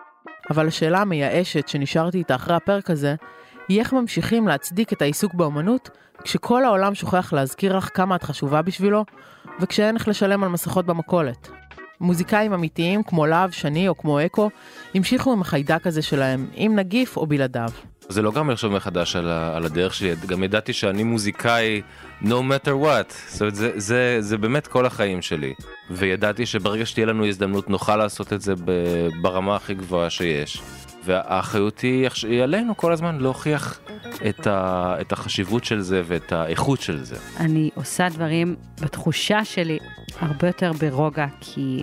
אבל 0.51 0.69
השאלה 0.69 1.01
המייאשת 1.01 1.69
שנשארתי 1.69 2.19
איתה 2.19 2.35
אחרי 2.35 2.57
הפרק 2.57 2.91
הזה, 2.91 3.15
היא 3.69 3.81
איך 3.81 3.93
ממשיכים 3.93 4.49
להצדיק 4.49 4.93
את 4.93 5.03
העיסוק 5.03 5.35
באמנות, 5.35 5.91
כשכל 6.25 6.65
העולם 6.65 6.95
שוכח 6.95 7.33
להזכיר 7.33 7.77
לך 7.77 7.89
כמה 7.95 8.17
את 8.17 8.23
חשובה 8.23 8.63
בשבילו, 8.63 9.05
וכשאין 9.61 9.97
איך 9.97 10.09
לשלם 10.09 10.45
על 10.45 10.51
מסכות 10.51 10.87
במכולת. 10.87 11.49
מוזיקאים 12.01 12.53
אמיתיים 12.53 13.03
כמו 13.03 13.27
להב, 13.27 13.51
שני 13.51 13.89
או 13.89 13.99
כמו 13.99 14.27
אקו, 14.27 14.51
המשיכו 14.95 15.33
עם 15.33 15.41
החיידק 15.41 15.87
הזה 15.87 16.03
שלהם, 16.03 16.47
עם 16.55 16.77
נגיף 16.79 17.17
או 17.17 17.27
בלעדיו. 17.27 17.71
זה 18.09 18.23
לא 18.23 18.33
גם 18.33 18.51
לחשוב 18.51 18.73
מחדש 18.73 19.17
על, 19.17 19.29
על 19.29 19.65
הדרך 19.65 19.95
שלי, 19.95 20.15
גם 20.27 20.43
ידעתי 20.43 20.73
שאני 20.73 21.03
מוזיקאי 21.03 21.83
no 22.23 22.27
matter 22.27 22.85
what, 22.85 23.13
זאת 23.29 23.41
אומרת 23.41 23.55
זה, 23.55 23.71
זה, 23.77 24.17
זה 24.21 24.39
באמת 24.39 24.67
כל 24.67 24.87
החיים 24.87 25.23
שלי, 25.23 25.55
וידעתי 25.91 26.47
שברגע 26.47 26.87
שתהיה 26.87 27.07
לנו 27.07 27.27
הזדמנות 27.27 27.71
נוכל 27.71 27.97
לעשות 27.97 28.33
את 28.33 28.41
זה 28.41 28.55
ברמה 29.23 29.57
הכי 29.57 29.75
גבוהה 29.75 30.11
שיש. 30.11 30.63
והאחריות 31.05 31.81
היא, 31.81 32.09
היא 32.29 32.43
עלינו 32.43 32.77
כל 32.77 32.93
הזמן 32.93 33.19
להוכיח 33.19 33.81
את, 34.29 34.47
ה, 34.47 34.95
את 35.01 35.13
החשיבות 35.13 35.65
של 35.65 35.81
זה 35.81 36.03
ואת 36.07 36.33
האיכות 36.33 36.81
של 36.81 37.05
זה. 37.05 37.17
אני 37.41 37.71
עושה 37.75 38.09
דברים 38.09 38.57
בתחושה 38.81 39.45
שלי 39.45 39.79
הרבה 40.21 40.47
יותר 40.47 40.73
ברוגע, 40.73 41.27
כי 41.41 41.83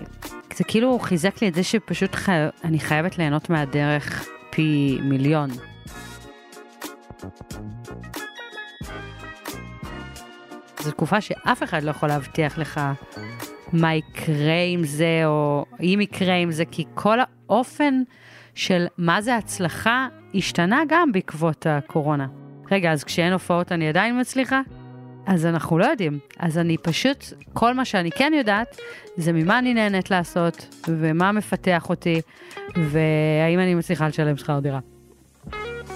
זה 0.56 0.64
כאילו 0.64 0.98
חיזק 0.98 1.42
לי 1.42 1.48
את 1.48 1.54
זה 1.54 1.62
שפשוט 1.62 2.14
חי... 2.14 2.32
אני 2.64 2.78
חייבת 2.78 3.18
ליהנות 3.18 3.50
מהדרך 3.50 4.28
פי 4.50 4.98
מיליון. 5.02 5.50
זו 10.80 10.90
תקופה 10.90 11.20
שאף 11.20 11.62
אחד 11.62 11.82
לא 11.82 11.90
יכול 11.90 12.08
להבטיח 12.08 12.58
לך 12.58 12.80
מה 13.72 13.94
יקרה 13.94 14.62
עם 14.72 14.84
זה, 14.84 15.22
או 15.26 15.64
אם 15.80 15.98
יקרה 16.02 16.34
עם 16.34 16.50
זה, 16.50 16.64
כי 16.64 16.84
כל 16.94 17.18
האופן 17.20 18.02
של 18.54 18.86
מה 18.98 19.22
זה 19.22 19.36
הצלחה 19.36 20.08
השתנה 20.34 20.82
גם 20.88 21.12
בעקבות 21.12 21.66
הקורונה. 21.70 22.26
רגע, 22.70 22.92
אז 22.92 23.04
כשאין 23.04 23.32
הופעות 23.32 23.72
אני 23.72 23.88
עדיין 23.88 24.20
מצליחה? 24.20 24.60
אז 25.26 25.46
אנחנו 25.46 25.78
לא 25.78 25.84
יודעים. 25.84 26.18
אז 26.38 26.58
אני 26.58 26.78
פשוט, 26.78 27.24
כל 27.52 27.74
מה 27.74 27.84
שאני 27.84 28.10
כן 28.10 28.32
יודעת, 28.36 28.76
זה 29.16 29.32
ממה 29.32 29.58
אני 29.58 29.74
נהנית 29.74 30.10
לעשות, 30.10 30.82
ומה 30.88 31.32
מפתח 31.32 31.90
אותי, 31.90 32.20
והאם 32.76 33.58
אני 33.58 33.74
מצליחה 33.74 34.08
לשלם 34.08 34.36
שכר 34.36 34.58
דירה. 34.58 34.80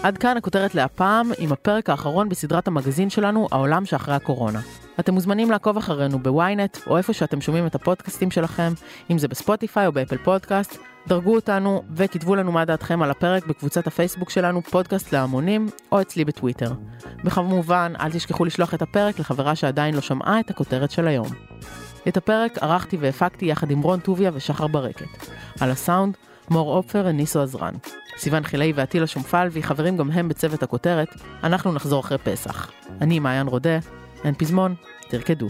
עד 0.02 0.18
כאן 0.18 0.36
הכותרת 0.36 0.74
להפעם, 0.74 1.30
עם 1.38 1.52
הפרק 1.52 1.90
האחרון 1.90 2.28
בסדרת 2.28 2.68
המגזין 2.68 3.10
שלנו, 3.10 3.48
העולם 3.52 3.84
שאחרי 3.84 4.14
הקורונה. 4.14 4.60
אתם 5.00 5.14
מוזמנים 5.14 5.50
לעקוב 5.50 5.76
אחרינו 5.76 6.18
בוויינט, 6.18 6.78
או 6.86 6.96
איפה 6.96 7.12
שאתם 7.12 7.40
שומעים 7.40 7.66
את 7.66 7.74
הפודקאסטים 7.74 8.30
שלכם, 8.30 8.72
אם 9.10 9.18
זה 9.18 9.28
בספוטיפיי 9.28 9.86
או 9.86 9.92
באפל 9.92 10.16
פודקאסט. 10.16 10.78
דרגו 11.08 11.34
אותנו 11.34 11.82
וכתבו 11.94 12.34
לנו 12.36 12.52
מה 12.52 12.64
דעתכם 12.64 13.02
על 13.02 13.10
הפרק 13.10 13.46
בקבוצת 13.46 13.86
הפייסבוק 13.86 14.30
שלנו, 14.30 14.62
פודקאסט 14.62 15.12
להמונים, 15.12 15.66
או 15.92 16.00
אצלי 16.00 16.24
בטוויטר. 16.24 16.72
וכמובן, 17.24 17.92
אל 18.00 18.12
תשכחו 18.12 18.44
לשלוח 18.44 18.74
את 18.74 18.82
הפרק 18.82 19.18
לחברה 19.18 19.54
שעדיין 19.54 19.94
לא 19.94 20.00
שמעה 20.00 20.40
את 20.40 20.50
הכותרת 20.50 20.90
של 20.90 21.08
היום. 21.08 21.28
את 22.08 22.16
הפרק 22.16 22.58
ערכתי 22.58 22.96
והפקתי 22.96 23.46
יחד 23.46 23.70
עם 23.70 23.82
רון 23.82 24.00
טוביה 24.00 24.30
ושחר 24.34 24.66
ברקת. 24.66 25.28
על 25.60 25.70
הסאונד, 25.70 26.16
מור 26.50 26.76
אופר 26.76 27.04
וניסו 27.06 27.42
עזרן. 27.42 27.74
סיון 28.18 28.44
חילאי 28.44 28.72
ועטילה 28.72 29.06
שומפלבי 29.06 29.62
חברים 29.62 29.96
גם 29.96 30.10
הם 30.10 30.28
בצוות 30.28 30.62
הכותרת, 30.62 31.08
אנחנו 31.44 31.72
נחזור 31.72 32.00
אחרי 32.00 32.18
פסח. 32.18 32.70
אני 33.00 33.18
מעיין 33.18 33.46
רודה, 33.46 33.78
אין 34.24 34.34
פזמון, 34.34 34.74
תרקדו. 35.08 35.48